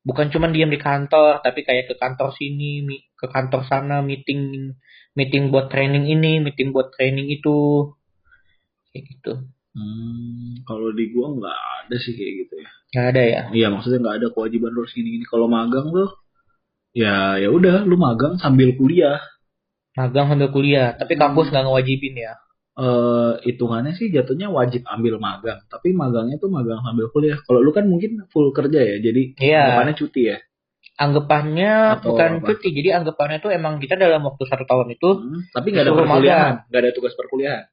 bukan 0.07 0.27
cuma 0.33 0.47
diam 0.53 0.71
di 0.75 0.79
kantor 0.87 1.31
tapi 1.45 1.61
kayak 1.67 1.83
ke 1.91 1.95
kantor 2.03 2.29
sini 2.39 2.71
ke 3.19 3.27
kantor 3.35 3.61
sana 3.69 3.97
meeting 4.09 4.41
meeting 5.17 5.43
buat 5.53 5.67
training 5.73 6.05
ini 6.15 6.31
meeting 6.45 6.69
buat 6.75 6.87
training 6.95 7.27
itu 7.35 7.57
kayak 8.91 9.03
gitu 9.11 9.33
Hmm, 9.71 10.67
kalau 10.67 10.91
di 10.91 11.15
gua 11.15 11.31
nggak 11.31 11.59
ada 11.79 11.95
sih 11.95 12.11
kayak 12.11 12.33
gitu 12.43 12.53
ya. 12.59 12.69
nggak 12.91 13.05
ada 13.15 13.21
ya 13.23 13.41
Iya 13.55 13.67
maksudnya 13.71 13.99
nggak 14.03 14.17
ada 14.19 14.27
kewajiban 14.35 14.71
harus 14.75 14.91
gini-gini. 14.97 15.25
Kalau 15.31 15.47
magang 15.47 15.87
tuh, 15.95 16.09
ya 16.95 17.39
ya 17.43 17.49
udah 17.51 17.75
lu 17.89 17.95
magang 17.95 18.35
sambil 18.43 18.69
kuliah. 18.79 19.19
Magang 19.93 20.27
sambil 20.27 20.49
kuliah 20.49 20.93
tapi 20.93 21.13
Hmm. 21.13 21.21
kampus 21.27 21.49
nggak 21.49 21.63
ngewajibin 21.65 22.15
ya 22.17 22.33
Eh 22.71 23.31
hitungannya 23.43 23.91
sih 23.91 24.07
jatuhnya 24.07 24.47
wajib 24.47 24.87
ambil 24.87 25.19
magang, 25.19 25.59
tapi 25.67 25.91
magangnya 25.91 26.39
tuh 26.39 26.47
magang 26.47 26.79
sambil 26.79 27.11
kuliah. 27.11 27.35
Kalau 27.43 27.59
lu 27.59 27.75
kan 27.75 27.83
mungkin 27.83 28.23
full 28.31 28.55
kerja 28.55 28.79
ya, 28.79 28.95
jadi 28.97 29.35
Iya. 29.35 29.63
depannya 29.75 29.93
cuti 29.93 30.21
ya. 30.23 30.37
anggapannya 30.95 31.99
Atau 31.99 32.15
bukan 32.15 32.29
apa? 32.39 32.47
cuti 32.47 32.71
jadi 32.71 32.89
anggapannya 32.95 33.37
tuh 33.39 33.51
emang 33.51 33.75
kita 33.77 33.95
dalam 33.95 34.23
waktu 34.23 34.43
satu 34.45 34.63
tahun 34.63 34.87
itu 34.91 35.09
Hmm, 35.09 35.41
tapi 35.51 35.67
nggak 35.67 35.83
ada 35.83 35.93
perkuliahan, 35.93 36.53
nggak 36.69 36.81
ada 36.81 36.91
tugas 36.91 37.13
perkuliahan. 37.13 37.63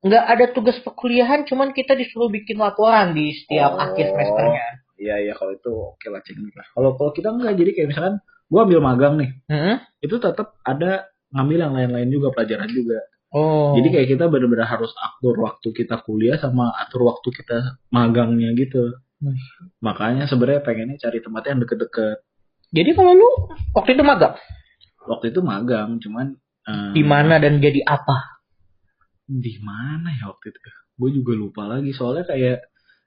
nggak 0.00 0.24
ada 0.26 0.44
tugas 0.50 0.76
perkuliahan 0.78 1.40
cuman 1.44 1.68
kita 1.70 1.92
disuruh 1.92 2.26
bikin 2.28 2.54
laporan 2.56 3.12
di 3.12 3.34
setiap 3.34 3.72
Oh. 3.72 3.82
akhir 3.82 4.10
semesternya 4.10 4.66
Iya 4.96 5.14
iya 5.20 5.32
kalau 5.32 5.52
itu 5.52 5.70
oke 5.70 6.06
lah 6.08 6.18
cek 6.18 6.34
lah. 6.34 6.66
Kalau 6.68 6.90
kalau 6.94 7.10
kita 7.12 7.30
nggak, 7.30 7.54
jadi 7.54 7.70
kayak 7.72 7.88
misalkan 7.88 8.14
gua 8.46 8.60
ambil 8.64 8.80
magang 8.80 9.14
nih, 9.14 9.30
Hmm? 9.46 9.78
itu 10.00 10.18
tetap 10.18 10.58
ada 10.60 11.06
ngambil 11.34 11.58
yang 11.60 11.74
lain-lain 11.76 12.08
juga 12.08 12.28
pelajaran 12.32 12.70
juga. 12.72 12.98
oh 13.36 13.76
Jadi 13.76 13.88
kayak 13.92 14.08
kita 14.16 14.24
benar-benar 14.32 14.68
harus 14.68 14.92
atur 14.96 15.36
waktu 15.44 15.68
kita 15.76 16.00
kuliah 16.04 16.40
sama 16.40 16.72
atur 16.80 17.04
waktu 17.08 17.28
kita 17.32 17.76
magangnya 17.92 18.52
gitu. 18.56 18.96
Hmm. 19.18 19.34
Makanya 19.82 20.30
sebenarnya 20.30 20.62
pengennya 20.62 20.96
cari 21.02 21.18
tempat 21.20 21.42
yang 21.50 21.58
deket-deket. 21.60 22.18
jadi 22.70 22.90
kalau 22.92 23.12
lu 23.16 23.28
waktu 23.72 23.96
itu 23.96 24.04
magang 24.04 24.36
Waktu 25.08 25.32
itu 25.32 25.40
magang, 25.40 25.96
cuman 26.04 26.36
eh, 26.68 26.92
di 26.92 27.00
mana 27.00 27.40
dan 27.40 27.64
jadi 27.64 27.80
apa 27.82 28.44
Di 29.24 29.56
mana 29.60 30.12
ya 30.16 30.28
waktu 30.32 30.52
itu? 30.52 30.58
Gue 31.00 31.10
juga 31.16 31.32
lupa 31.36 31.62
lagi 31.68 31.92
soalnya 31.96 32.24
kayak 32.28 32.64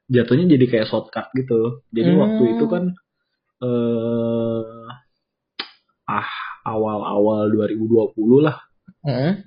jatuhnya 0.10 0.46
jadi 0.50 0.66
kayak 0.70 0.88
shortcut 0.90 1.30
gitu. 1.34 1.86
Jadi 1.94 2.10
Hmm. 2.14 2.22
waktu 2.22 2.44
itu 2.58 2.66
kan 2.68 2.84
eh 3.62 4.86
ah 6.10 6.32
awal-awal 6.64 7.50
2020 7.50 8.46
lah. 8.46 8.58
Hmm? 9.02 9.46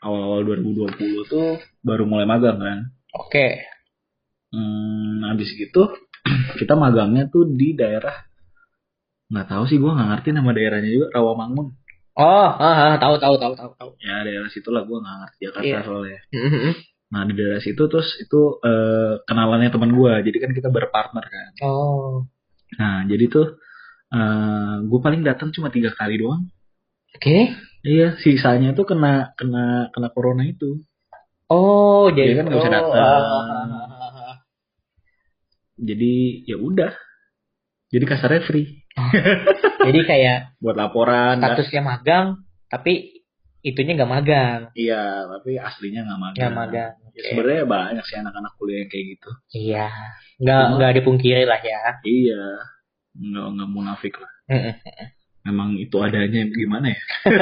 Awal-awal 0.00 0.40
2020 0.44 1.24
tuh 1.26 1.56
baru 1.80 2.04
mulai 2.04 2.24
magang 2.24 2.60
kan. 2.60 2.78
oke 3.14 3.46
Hmm, 4.50 5.26
habis 5.26 5.50
gitu 5.50 5.90
kita 6.60 6.78
magangnya 6.78 7.26
tuh 7.26 7.42
di 7.48 7.74
daerah 7.74 8.14
nggak 9.26 9.50
tahu 9.50 9.64
sih 9.66 9.82
gue 9.82 9.90
nggak 9.90 10.08
ngerti 10.14 10.28
nama 10.30 10.50
daerahnya 10.54 10.90
juga 10.92 11.06
Rawamangun 11.10 11.66
oh 12.14 12.48
ah, 12.54 12.94
ah, 12.94 12.96
tahu 13.00 13.18
tahu 13.18 13.34
tahu 13.34 13.54
tahu 13.58 13.70
tahu 13.74 13.90
ya 13.98 14.22
daerah 14.22 14.46
situ 14.46 14.70
lah 14.70 14.86
gue 14.86 14.94
nggak 14.94 15.16
ngerti 15.20 15.38
Jakarta 15.42 15.66
Iya. 15.66 15.78
soalnya 15.82 16.20
Hmm. 16.30 16.72
nah 17.10 17.22
di 17.26 17.32
daerah 17.34 17.58
situ 17.58 17.82
terus 17.90 18.08
itu 18.22 18.40
eh, 18.62 19.14
kenalannya 19.26 19.70
teman 19.74 19.90
gue 19.90 20.12
jadi 20.22 20.38
kan 20.38 20.50
kita 20.54 20.68
berpartner 20.70 21.26
kan 21.26 21.50
oh 21.66 22.30
nah 22.78 23.02
jadi 23.10 23.24
tuh 23.26 23.58
eh 24.14 24.74
gue 24.86 25.00
paling 25.02 25.26
datang 25.26 25.50
cuma 25.50 25.74
tiga 25.74 25.90
kali 25.90 26.22
doang. 26.22 26.46
Oke. 27.14 27.50
Iya 27.84 28.16
sisanya 28.22 28.72
tuh 28.72 28.86
kena 28.88 29.34
kena 29.36 29.90
kena 29.90 30.08
corona 30.14 30.46
itu. 30.46 30.80
Oh 31.50 32.08
jadi 32.08 32.32
Dia 32.32 32.38
kan 32.40 32.44
nggak 32.48 32.58
bisa 32.62 32.70
oh, 32.70 32.74
datang. 32.74 32.94
ah, 32.96 33.66
ah, 33.76 34.10
ah, 34.32 34.36
jadi 35.76 36.14
ya 36.48 36.56
udah. 36.56 36.92
Jadi 37.92 38.04
kasarnya 38.08 38.42
free. 38.48 38.82
Jadi 39.84 40.00
kayak 40.08 40.38
buat 40.64 40.74
laporan 40.78 41.38
dah. 41.42 41.54
statusnya 41.54 41.82
magang 41.84 42.26
tapi 42.72 43.20
itunya 43.60 43.98
nggak 43.98 44.12
magang. 44.14 44.60
Iya 44.72 45.28
tapi 45.28 45.60
aslinya 45.60 46.06
nggak 46.08 46.20
magang. 46.22 46.40
Nggak 46.40 46.54
magang 46.56 46.92
Ya, 47.14 47.22
Oke. 47.22 47.30
sebenarnya 47.30 47.62
banyak 47.70 48.04
sih 48.10 48.16
anak-anak 48.18 48.52
kuliah 48.58 48.78
yang 48.82 48.90
kayak 48.90 49.06
gitu. 49.14 49.30
Iya. 49.54 49.86
Nggak 50.42 50.64
nggak 50.78 50.92
dipungkiri 50.98 51.44
lah 51.46 51.60
ya. 51.62 51.82
Iya 52.02 52.42
nggak 53.14 53.46
nggak 53.54 53.70
munafik 53.70 54.14
lah. 54.18 54.30
Memang 55.44 55.76
itu 55.76 55.96
adanya 56.00 56.44
gimana 56.48 56.92
ya? 56.92 57.00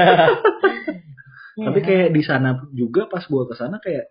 Tapi 1.53 1.81
kayak 1.85 2.09
di 2.11 2.23
sana 2.25 2.65
juga 2.73 3.07
pas 3.07 3.23
gua 3.29 3.45
ke 3.45 3.55
sana 3.55 3.77
kayak 3.79 4.09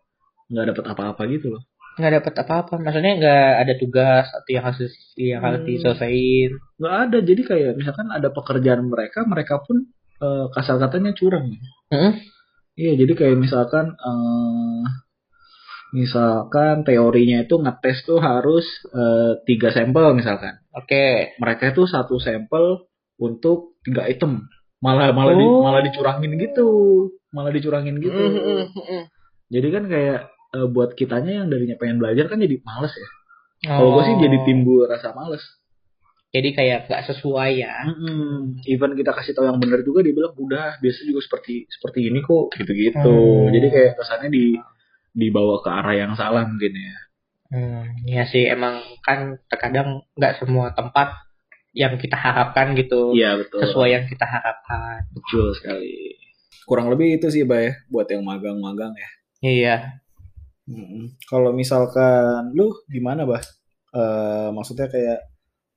nggak 0.47 0.65
dapet 0.74 0.86
apa-apa 0.88 1.21
gitu 1.28 1.58
loh. 1.58 1.63
Nggak 1.97 2.21
dapat 2.21 2.34
apa-apa. 2.45 2.74
Maksudnya 2.80 3.13
nggak 3.19 3.50
ada 3.65 3.74
tugas 3.76 4.26
atau 4.30 4.50
yang 4.50 4.63
harus 4.63 4.93
yang 5.17 5.41
harus 5.41 5.62
Hmm. 5.62 5.69
diselesaikan. 5.69 6.52
Nggak 6.78 6.95
ada. 7.08 7.17
Jadi 7.19 7.41
kayak 7.43 7.71
misalkan 7.76 8.08
ada 8.10 8.30
pekerjaan 8.30 8.82
mereka 8.86 9.26
mereka 9.26 9.60
pun 9.60 9.89
eh, 10.21 10.45
kasar 10.54 10.78
katanya 10.78 11.12
curang. 11.17 11.50
Mm-mm. 11.91 12.13
iya 12.78 12.95
jadi 12.95 13.12
kayak 13.12 13.36
misalkan 13.36 13.91
eh, 13.91 14.82
Misalkan 15.91 16.88
teorinya 16.88 17.43
itu 17.43 17.60
ngetes 17.60 18.08
tuh 18.08 18.19
harus 18.19 18.63
eh, 18.89 19.43
tiga 19.43 19.69
sampel 19.69 20.15
misalkan. 20.15 20.60
Oke. 20.71 21.36
Mereka 21.36 21.75
itu 21.75 21.84
satu 21.84 22.15
sampel 22.17 22.88
untuk 23.19 23.75
tiga 23.84 24.08
item. 24.08 24.47
Malah 24.80 25.12
malah 25.12 25.36
di- 25.36 25.45
Oh. 25.45 25.62
malah 25.62 25.84
dicurangin 25.84 26.32
gitu. 26.39 26.69
Malah 27.32 27.51
dicurangin 27.51 27.99
gitu. 27.99 28.17
Mm, 28.17 28.39
mm, 28.39 28.67
mm. 28.73 29.04
Jadi 29.51 29.67
kan 29.69 29.84
kayak 29.86 30.19
eh, 30.51 30.67
buat 30.67 30.95
kitanya 30.95 31.43
yang 31.43 31.47
darinya 31.47 31.75
pengen 31.75 31.99
belajar 31.99 32.27
kan 32.27 32.39
jadi 32.39 32.60
males 32.63 32.91
ya. 32.91 33.10
Kalau 33.62 33.93
gue 33.93 34.04
sih 34.04 34.15
jadi 34.17 34.38
Oh. 34.41 34.43
timbul 34.43 34.84
rasa 34.84 35.12
males. 35.12 35.43
Jadi 36.32 36.56
kayak 36.56 36.88
nggak 36.88 37.04
sesuai 37.12 37.51
ya. 37.60 37.75
Mm-mm. 37.88 38.63
Even 38.63 38.95
kita 38.95 39.12
kasih 39.12 39.36
tahu 39.36 39.51
yang 39.51 39.60
benar 39.60 39.84
juga 39.84 39.99
dia 39.99 40.15
bilang 40.15 40.32
udah 40.34 40.80
biasa 40.80 41.04
juga 41.04 41.19
seperti 41.19 41.67
seperti 41.67 42.08
ini 42.08 42.23
kok 42.23 42.56
gitu-gitu. 42.56 43.04
Hmm. 43.12 43.51
Jadi 43.51 43.67
kayak 43.67 43.91
kesannya 43.99 44.32
di 44.32 44.56
dibawa 45.12 45.60
ke 45.63 45.69
arah 45.69 45.95
yang 45.95 46.13
salah 46.15 46.43
mungkin 46.47 46.71
ya. 46.76 46.95
Hmm, 47.52 47.84
ya 48.08 48.24
sih 48.24 48.47
emang 48.47 48.80
kan 49.04 49.36
terkadang 49.52 50.08
nggak 50.15 50.39
semua 50.39 50.71
tempat 50.71 51.12
yang 51.76 51.95
kita 52.00 52.15
harapkan 52.15 52.76
gitu 52.76 53.15
Iya 53.15 53.39
betul. 53.39 53.63
sesuai 53.63 53.89
yang 53.91 54.06
kita 54.08 54.24
harapkan. 54.28 55.08
Betul 55.12 55.52
sekali. 55.56 56.15
Kurang 56.67 56.88
lebih 56.88 57.19
itu 57.19 57.28
sih, 57.28 57.43
Bay, 57.43 57.71
ya, 57.71 57.74
buat 57.91 58.08
yang 58.08 58.24
magang-magang 58.24 58.95
ya. 58.95 59.10
Iya. 59.43 59.76
Kalau 61.28 61.52
misalkan 61.52 62.56
lu 62.56 62.71
gimana, 62.88 63.28
Bah? 63.28 63.43
Eh, 63.91 64.50
maksudnya 64.56 64.88
kayak 64.88 65.19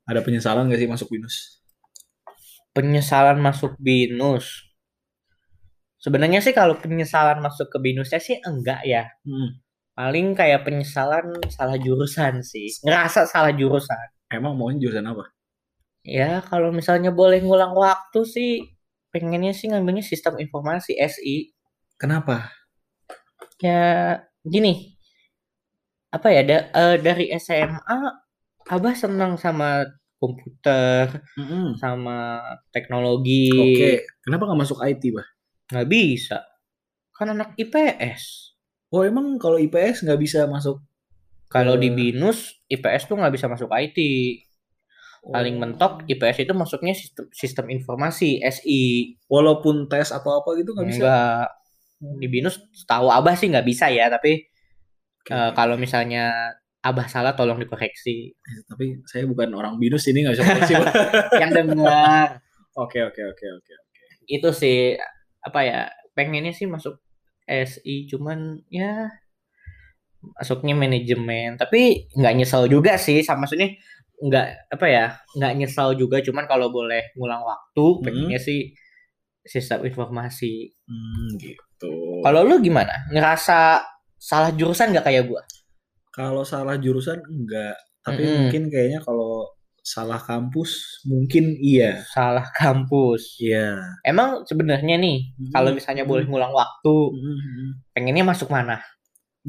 ada 0.07 0.21
penyesalan 0.23 0.71
gak 0.71 0.79
sih 0.79 0.87
masuk 0.87 1.11
binus? 1.11 1.65
Penyesalan 2.77 3.43
masuk 3.43 3.75
binus. 3.83 4.74
Sebenarnya 6.05 6.45
sih 6.45 6.53
kalau 6.53 6.77
penyesalan 6.77 7.41
masuk 7.41 7.73
ke 7.73 7.79
binusnya 7.81 8.21
sih 8.21 8.37
enggak 8.45 8.85
ya. 8.85 9.09
Hmm. 9.25 9.57
Paling 9.97 10.37
kayak 10.37 10.69
penyesalan 10.69 11.33
salah 11.49 11.81
jurusan 11.81 12.45
sih. 12.45 12.69
Ngerasa 12.85 13.25
salah 13.25 13.57
jurusan. 13.57 14.05
Emang 14.29 14.53
maunya 14.53 14.85
jurusan 14.85 15.07
apa? 15.09 15.33
Ya 16.05 16.45
kalau 16.45 16.69
misalnya 16.77 17.09
boleh 17.09 17.41
ngulang 17.41 17.73
waktu 17.73 18.21
sih 18.29 18.51
pengennya 19.09 19.57
sih 19.57 19.73
ngambilnya 19.73 20.05
sistem 20.05 20.37
informasi 20.37 20.93
SI. 21.01 21.57
Kenapa? 21.97 22.53
Ya 23.65 24.21
gini. 24.45 25.01
Apa 26.13 26.29
ya 26.37 26.43
da- 26.45 26.69
eh, 26.69 26.97
dari 27.01 27.33
SMA 27.33 27.99
Abah 28.65 28.97
senang 28.97 29.37
sama 29.41 29.85
komputer, 30.21 31.21
Mm-mm. 31.37 31.77
sama 31.77 32.41
teknologi. 32.73 33.53
Oke. 33.57 34.05
Kenapa 34.25 34.49
nggak 34.49 34.61
masuk 34.65 34.81
IT, 34.85 35.13
Bah? 35.13 35.25
Nggak 35.71 35.89
bisa. 35.89 36.39
Kan 37.13 37.31
anak 37.31 37.55
IPS. 37.55 38.53
Oh, 38.91 39.03
emang 39.03 39.39
kalau 39.39 39.57
IPS 39.57 40.05
nggak 40.05 40.21
bisa 40.21 40.47
masuk? 40.47 40.83
Kalau 41.47 41.79
di 41.79 41.87
Eh. 41.87 41.95
BINUS, 41.95 42.67
IPS 42.67 43.07
tuh 43.07 43.15
nggak 43.15 43.35
bisa 43.35 43.47
masuk 43.47 43.71
IT. 43.71 43.99
Paling 45.25 45.57
Oh. 45.57 45.61
mentok 45.65 46.05
IPS 46.05 46.45
itu 46.45 46.53
masuknya 46.53 46.93
sistem, 46.93 47.25
sistem 47.33 47.67
informasi 47.71 48.43
SI. 48.43 49.15
Walaupun 49.25 49.89
tes 49.89 50.13
atau 50.13 50.43
apa 50.43 50.53
gitu 50.59 50.75
nggak 50.75 50.89
bisa? 50.89 51.01
Enggak. 51.01 51.47
Di 52.21 52.27
BINUS 52.29 52.57
tahu 52.85 53.09
Abah 53.09 53.33
sih 53.33 53.49
nggak 53.49 53.65
bisa 53.65 53.89
ya, 53.89 54.13
tapi 54.13 54.45
Oke. 55.25 55.33
eh, 55.33 55.51
kalau 55.57 55.81
misalnya 55.81 56.53
Abah 56.85 57.09
salah 57.09 57.33
tolong 57.33 57.57
dikoreksi. 57.57 58.29
Eh, 58.29 58.61
Tapi 58.69 59.01
saya 59.09 59.25
bukan 59.25 59.57
orang 59.57 59.81
binus 59.81 60.05
ini 60.05 60.21
nggak 60.21 60.37
bisa 60.37 60.45
koreksi. 60.45 60.75
Yang 61.41 61.51
dengar 61.57 62.29
Oke, 62.77 63.01
oke, 63.01 63.23
oke, 63.25 63.47
oke. 63.57 63.73
itu 64.27 64.49
sih 64.53 64.99
apa 65.49 65.61
ya? 65.69 65.81
Pengennya 66.17 66.53
sih 66.55 66.67
masuk 66.71 66.95
SI 67.45 68.07
cuman 68.11 68.39
ya 68.73 69.11
masuknya 70.41 70.73
manajemen 70.73 71.61
tapi 71.61 72.09
nggak 72.17 72.35
nyesel 72.41 72.65
juga 72.73 72.97
sih 72.97 73.21
sama 73.21 73.45
maksudnya 73.45 73.77
nggak 74.25 74.47
apa 74.73 74.87
ya 74.89 75.05
nggak 75.37 75.53
nyesel 75.61 75.89
juga 76.01 76.17
cuman 76.25 76.45
kalau 76.49 76.73
boleh 76.73 77.13
ngulang 77.19 77.45
waktu 77.45 77.85
Hmm. 77.85 78.03
pengennya 78.05 78.41
sih 78.41 78.73
sistem 79.45 79.85
informasi 79.85 80.73
Hmm, 80.89 81.29
gitu. 81.41 81.93
kalau 82.25 82.41
lu 82.49 82.57
gimana 82.61 83.05
ngerasa 83.13 83.85
salah 84.21 84.51
jurusan 84.53 84.93
nggak 84.93 85.07
kayak 85.09 85.25
gua 85.29 85.43
Kalau 86.15 86.47
salah 86.47 86.79
jurusan 86.79 87.19
enggak, 87.27 87.75
tapi 88.07 88.23
Mm-mm. 88.23 88.39
mungkin 88.47 88.63
kayaknya 88.71 89.03
kalau 89.03 89.34
salah 89.93 90.21
kampus 90.29 90.71
mungkin 91.11 91.45
iya. 91.71 91.93
salah 92.13 92.47
kampus 92.59 93.23
Iya. 93.45 93.67
emang 94.11 94.31
sebenarnya 94.49 94.95
nih 95.05 95.17
Hmm. 95.39 95.51
kalau 95.55 95.71
misalnya 95.77 96.05
boleh 96.11 96.25
ngulang 96.29 96.53
waktu 96.61 96.95
Mm-mm. 97.15 97.85
pengennya 97.95 98.25
masuk 98.31 98.49
mana 98.57 98.77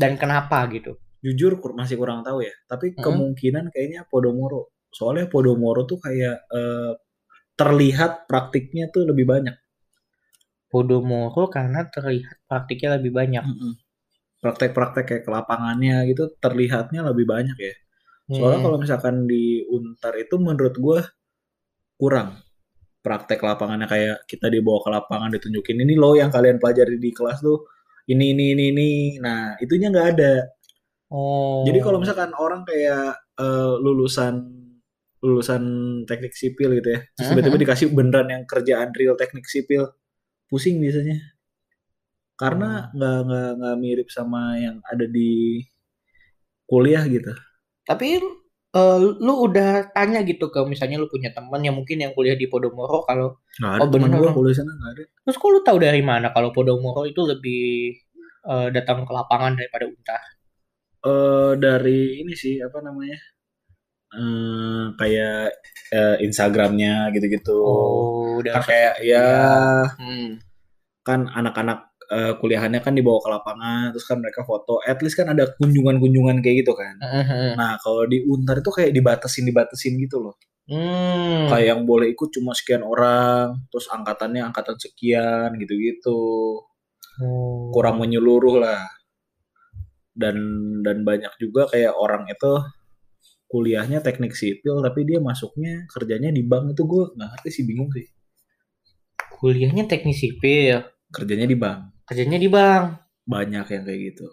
dan 0.02 0.14
kenapa 0.22 0.60
gitu 0.76 0.94
Jujur 1.26 1.54
kur- 1.62 1.76
masih 1.80 1.96
kurang 2.02 2.20
tahu 2.28 2.40
ya, 2.48 2.54
tapi 2.72 2.88
Mm-mm. 2.98 3.06
kemungkinan 3.06 3.66
kayaknya 3.74 4.02
Podomoro. 4.12 4.62
Soalnya 4.98 5.26
Podomoro 5.34 5.82
tuh 5.92 6.00
kayak 6.06 6.36
eh, 6.60 6.92
terlihat 7.60 8.12
praktiknya 8.30 8.86
tuh 8.96 9.04
lebih 9.12 9.26
banyak. 9.34 9.56
Podomoro 10.72 11.44
karena 11.56 11.80
terlihat 11.94 12.38
praktiknya 12.50 12.90
lebih 13.02 13.12
banyak 13.20 13.46
Mm-mm. 13.48 13.72
Praktek-praktek 14.44 15.04
kayak 15.10 15.24
ke 15.28 15.32
lapangannya 15.38 15.96
gitu 16.12 16.24
terlihatnya 16.44 17.02
lebih 17.10 17.26
banyak 17.34 17.58
ya. 17.68 17.74
Soalnya 18.30 18.60
Hmm. 18.62 18.66
kalau 18.66 18.78
misalkan 18.82 19.16
di 19.30 19.62
Untar 19.70 20.14
itu 20.18 20.36
menurut 20.42 20.76
gua 20.82 21.00
kurang 22.00 22.30
praktek 23.06 23.40
lapangannya 23.46 23.88
kayak 23.88 24.18
kita 24.32 24.48
dibawa 24.50 24.80
ke 24.86 24.90
lapangan 24.92 25.30
ditunjukin 25.36 25.78
ini 25.86 25.94
loh 25.96 26.14
yang 26.18 26.30
kalian 26.34 26.58
pelajari 26.62 26.98
di 26.98 27.12
kelas 27.14 27.40
tuh 27.46 27.66
ini 28.12 28.34
ini 28.36 28.46
ini 28.58 28.64
ini. 28.74 28.90
Nah 29.22 29.56
itunya 29.62 29.88
nggak 29.94 30.08
ada. 30.18 30.34
oh 31.14 31.64
Jadi 31.68 31.80
kalau 31.86 31.98
misalkan 32.02 32.32
orang 32.38 32.62
kayak 32.70 33.18
eh, 33.42 33.74
lulusan 33.84 34.36
lulusan 35.26 35.64
teknik 36.06 36.34
sipil 36.38 36.70
gitu 36.78 36.90
ya, 36.96 37.00
terus 37.18 37.28
tiba-tiba 37.34 37.58
dikasih 37.58 37.90
beneran 37.98 38.30
yang 38.30 38.44
kerjaan 38.46 38.94
real 38.94 39.18
teknik 39.18 39.46
sipil, 39.50 39.90
pusing 40.52 40.78
biasanya. 40.84 41.18
Karena 42.42 42.70
nggak 42.96 43.18
nggak 43.28 43.50
nggak 43.60 43.76
mirip 43.84 44.08
sama 44.18 44.42
yang 44.66 44.78
ada 44.92 45.06
di 45.16 45.30
kuliah 46.70 47.04
gitu. 47.10 47.32
Tapi 47.90 48.08
eh, 48.76 48.98
lu 49.26 49.34
udah 49.48 49.70
tanya 49.96 50.20
gitu 50.30 50.46
ke 50.54 50.60
misalnya 50.68 50.98
lu 51.02 51.08
punya 51.14 51.30
teman 51.38 51.62
yang 51.66 51.76
mungkin 51.80 51.98
yang 52.04 52.12
kuliah 52.18 52.36
di 52.38 52.48
Podomoro 52.52 53.06
kalau 53.10 53.28
Oh, 53.82 53.88
bener. 53.88 54.20
gua 54.20 54.32
kuliah 54.36 54.56
sana 54.58 54.72
nggak 54.76 54.92
ada. 55.00 55.04
terus 55.24 55.38
kok 55.40 55.50
lu 55.54 55.60
tahu 55.68 55.78
dari 55.80 56.02
mana 56.04 56.28
kalau 56.36 56.50
Podomoro 56.56 57.02
itu 57.08 57.22
lebih 57.24 57.96
eh, 58.52 58.68
datang 58.76 59.06
ke 59.08 59.12
lapangan 59.16 59.54
daripada 59.60 59.86
Untar? 59.90 60.22
eh 61.06 61.52
dari 61.66 62.20
ini 62.22 62.34
sih 62.44 62.56
apa 62.68 62.78
namanya 62.88 63.18
eh 64.16 64.84
kayak 65.00 65.36
eh, 65.96 66.16
Instagramnya 66.26 67.12
gitu-gitu 67.16 67.52
Oh, 67.52 68.40
kan 68.40 68.40
udah 68.42 68.54
kayak 68.70 68.94
ya 69.04 69.26
Hmm. 70.00 70.40
kan 71.08 71.30
anak-anak 71.30 71.95
eh, 72.12 72.34
kuliahannya 72.38 72.82
kan 72.86 72.94
dibawa 72.94 73.20
ke 73.22 73.30
lapangan 73.30 73.84
terus 73.94 74.06
kan 74.06 74.18
mereka 74.22 74.46
foto 74.46 74.78
at 74.86 75.02
least 75.02 75.18
kan 75.18 75.32
ada 75.34 75.50
kunjungan-kunjungan 75.58 76.42
kayak 76.46 76.66
gitu 76.66 76.74
kan. 76.78 76.96
Mhm. 77.02 77.58
nah 77.58 77.78
kalau 77.82 78.06
di 78.06 78.22
Untar 78.26 78.62
itu 78.62 78.72
kayak 78.74 78.92
dibatasin 78.94 79.46
dibatasin 79.48 79.98
gitu 80.02 80.22
loh. 80.22 80.36
Hmm. 80.66 81.46
kayak 81.46 81.78
yang 81.78 81.82
boleh 81.86 82.10
ikut 82.10 82.34
cuma 82.34 82.50
sekian 82.58 82.82
orang 82.82 83.70
terus 83.70 83.86
angkatannya 83.86 84.50
angkatan 84.50 84.74
sekian 84.82 85.54
gitu-gitu. 85.62 86.62
Oh. 87.16 87.72
kurang 87.72 88.02
menyeluruh 88.04 88.60
lah. 88.60 88.84
Dan 90.16 90.36
dan 90.84 91.04
banyak 91.08 91.32
juga 91.40 91.68
kayak 91.72 91.96
orang 91.96 92.28
itu 92.28 92.54
kuliahnya 93.52 94.02
teknik 94.04 94.34
sipil 94.36 94.82
tapi 94.84 95.06
dia 95.08 95.20
masuknya 95.22 95.86
kerjanya 95.88 96.34
di 96.34 96.42
bank 96.44 96.74
itu. 96.76 96.84
Gue 96.84 97.14
nggak 97.14 97.30
ngerti 97.40 97.50
sih 97.62 97.64
bingung 97.64 97.90
sih. 97.94 98.08
Kuliahnya 99.38 99.86
teknik 99.86 100.16
sipil, 100.18 100.82
kerjanya 101.14 101.48
di 101.48 101.56
bank 101.56 101.95
kerjanya 102.08 102.38
di 102.38 102.50
bank. 102.50 102.84
banyak 103.26 103.66
yang 103.74 103.84
kayak 103.84 104.02
gitu 104.14 104.28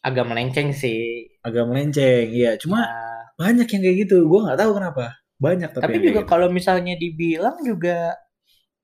Agak 0.00 0.24
melenceng 0.30 0.72
sih. 0.72 1.28
agak 1.44 1.64
melenceng 1.68 2.26
iya 2.32 2.56
cuma 2.56 2.80
Ya. 2.82 3.06
banyak 3.38 3.68
yang 3.70 3.82
kayak 3.84 3.96
gitu 4.08 4.16
gue 4.26 4.40
nggak 4.44 4.58
tahu 4.58 4.72
kenapa 4.78 5.04
banyak 5.38 5.70
tapi, 5.70 5.82
Tapi 5.84 5.96
juga 6.02 6.20
kayak 6.24 6.30
kalau 6.32 6.48
misalnya 6.50 6.94
dibilang 6.98 7.56
juga 7.62 8.16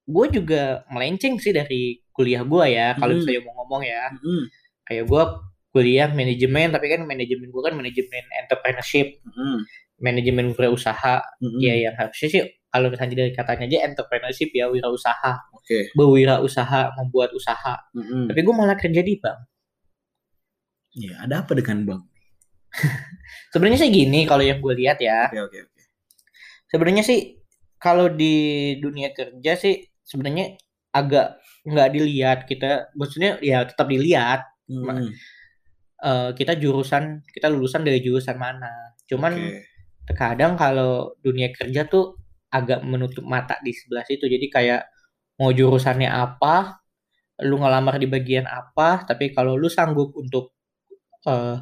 gue 0.06 0.26
juga 0.30 0.62
melenceng 0.92 1.40
sih 1.40 1.50
dari 1.50 1.98
kuliah 2.12 2.44
gue 2.44 2.64
ya. 2.70 2.94
Kalau 2.94 3.16
Mm. 3.16 3.18
misalnya 3.24 3.40
mau 3.48 3.54
ngomong 3.64 3.82
ya, 3.82 4.02
gitu. 4.14 4.26
Mm-mm, 4.28 4.42
kayak 4.86 5.04
gue 5.10 5.22
kuliah 5.74 6.08
manajemen, 6.12 6.68
tapi 6.70 6.86
kan 6.92 7.00
manajemen 7.02 7.48
gue 7.50 7.62
kan 7.66 7.74
manajemen 7.74 8.24
entrepreneurship, 8.38 9.18
mm-mm, 9.26 9.56
manajemen 10.02 10.50
wirausaha. 10.54 11.22
mm-mm. 11.42 11.60
Ya 11.62 11.74
yang 11.90 11.94
harusnya 11.94 12.28
sih 12.30 12.42
kalau 12.74 12.90
misalnya 12.90 13.14
dari 13.22 13.30
katanya 13.30 13.64
aja 13.70 13.78
entrepreneurship 13.86 14.50
ya 14.50 14.66
wirausaha, 14.66 15.32
oke 15.54 15.94
berwirausaha, 15.94 16.98
membuat 16.98 17.30
usaha. 17.30 17.78
Mm-mm. 17.94 18.26
Tapi 18.30 18.40
gue 18.42 18.54
malah 18.54 18.74
kerja 18.74 18.98
di 19.04 19.14
bank. 19.18 19.38
Iya, 20.94 21.26
ada 21.26 21.42
apa 21.42 21.58
dengan 21.58 21.82
bank 21.82 22.02
Sebenarnya 23.54 23.82
sih 23.82 23.90
gini 23.90 24.26
kalau 24.30 24.46
yang 24.46 24.62
gue 24.62 24.74
lihat 24.78 24.98
ya. 25.02 25.26
oke 25.30 25.38
oke 25.50 25.58
oke 25.70 25.82
Sebenarnya 26.70 27.02
sih 27.06 27.38
kalau 27.78 28.06
di 28.10 28.74
dunia 28.78 29.10
kerja 29.10 29.52
sih 29.58 29.82
sebenarnya 30.06 30.54
agak 30.94 31.42
nggak 31.66 31.88
dilihat 31.94 32.38
kita 32.46 32.94
maksudnya 32.94 33.42
ya 33.42 33.66
tetap 33.66 33.90
dilihat 33.90 34.46
Mm-mm. 34.70 35.10
eh, 36.02 36.30
kita 36.38 36.54
jurusan 36.58 37.26
kita 37.30 37.50
lulusan 37.50 37.82
dari 37.82 37.98
jurusan 37.98 38.38
mana. 38.38 38.94
Cuman 39.10 39.34
Oke. 39.34 39.73
Terkadang 40.08 40.54
kalau 40.56 41.16
dunia 41.20 41.50
kerja 41.52 41.88
tuh 41.88 42.16
agak 42.52 42.84
menutup 42.86 43.24
mata 43.26 43.58
di 43.64 43.74
sebelah 43.74 44.04
situ. 44.06 44.30
Jadi 44.30 44.46
kayak 44.52 44.82
mau 45.40 45.50
jurusannya 45.50 46.06
apa, 46.06 46.78
lu 47.42 47.58
ngelamar 47.58 47.98
di 47.98 48.06
bagian 48.06 48.46
apa, 48.46 49.02
tapi 49.02 49.34
kalau 49.34 49.58
lu 49.58 49.66
sanggup 49.66 50.14
untuk 50.14 50.54
eh, 51.26 51.58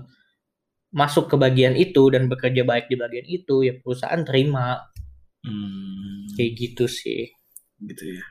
masuk 0.92 1.32
ke 1.32 1.36
bagian 1.40 1.72
itu 1.72 2.12
dan 2.12 2.28
bekerja 2.28 2.62
baik 2.68 2.92
di 2.92 2.96
bagian 3.00 3.24
itu, 3.24 3.64
ya 3.64 3.72
perusahaan 3.80 4.20
terima. 4.26 4.76
Hmm, 5.42 6.28
Kayak 6.36 6.52
gitu 6.60 6.84
sih. 6.86 7.32
gitu 7.82 8.14
ya. 8.14 8.22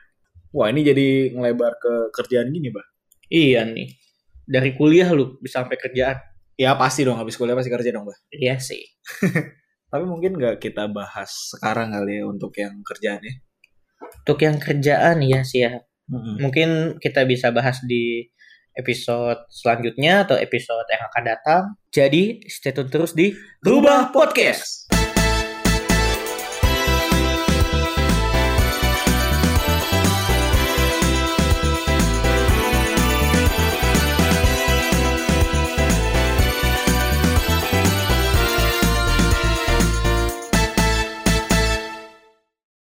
Wah, 0.52 0.68
ini 0.72 0.80
jadi 0.84 1.32
ngelebar 1.32 1.76
ke 1.80 1.92
kerjaan 2.12 2.48
gini, 2.52 2.72
Bah. 2.72 2.84
Iya 3.28 3.64
nih. 3.68 3.88
Dari 4.48 4.76
kuliah 4.76 5.12
lu 5.12 5.36
bisa 5.40 5.64
sampai 5.64 5.76
kerjaan. 5.76 6.16
Ya 6.56 6.76
pasti 6.76 7.04
dong 7.04 7.16
habis 7.20 7.36
kuliah 7.36 7.56
pasti 7.56 7.68
kerja 7.72 7.90
dong, 7.92 8.08
Bah. 8.08 8.16
Iya 8.32 8.56
sih. 8.60 8.80
Tapi 9.92 10.08
mungkin 10.08 10.40
nggak 10.40 10.56
kita 10.56 10.88
bahas 10.88 11.52
sekarang 11.52 11.92
kali 11.92 12.16
ya 12.16 12.24
untuk 12.24 12.56
yang 12.56 12.80
kerjaan 12.80 13.20
ya. 13.20 13.34
Untuk 14.24 14.38
yang 14.40 14.56
kerjaan 14.56 15.20
ya 15.20 15.44
sih 15.44 15.68
ya. 15.68 15.84
Mm-mm. 16.08 16.40
Mungkin 16.40 16.68
kita 16.96 17.28
bisa 17.28 17.52
bahas 17.52 17.84
di 17.84 18.24
episode 18.72 19.44
selanjutnya 19.52 20.24
atau 20.24 20.40
episode 20.40 20.88
yang 20.88 21.04
akan 21.12 21.24
datang. 21.28 21.62
Jadi 21.92 22.40
stay 22.48 22.72
tune 22.72 22.88
terus 22.88 23.12
di 23.12 23.36
Rubah 23.60 24.16
Podcast. 24.16 24.81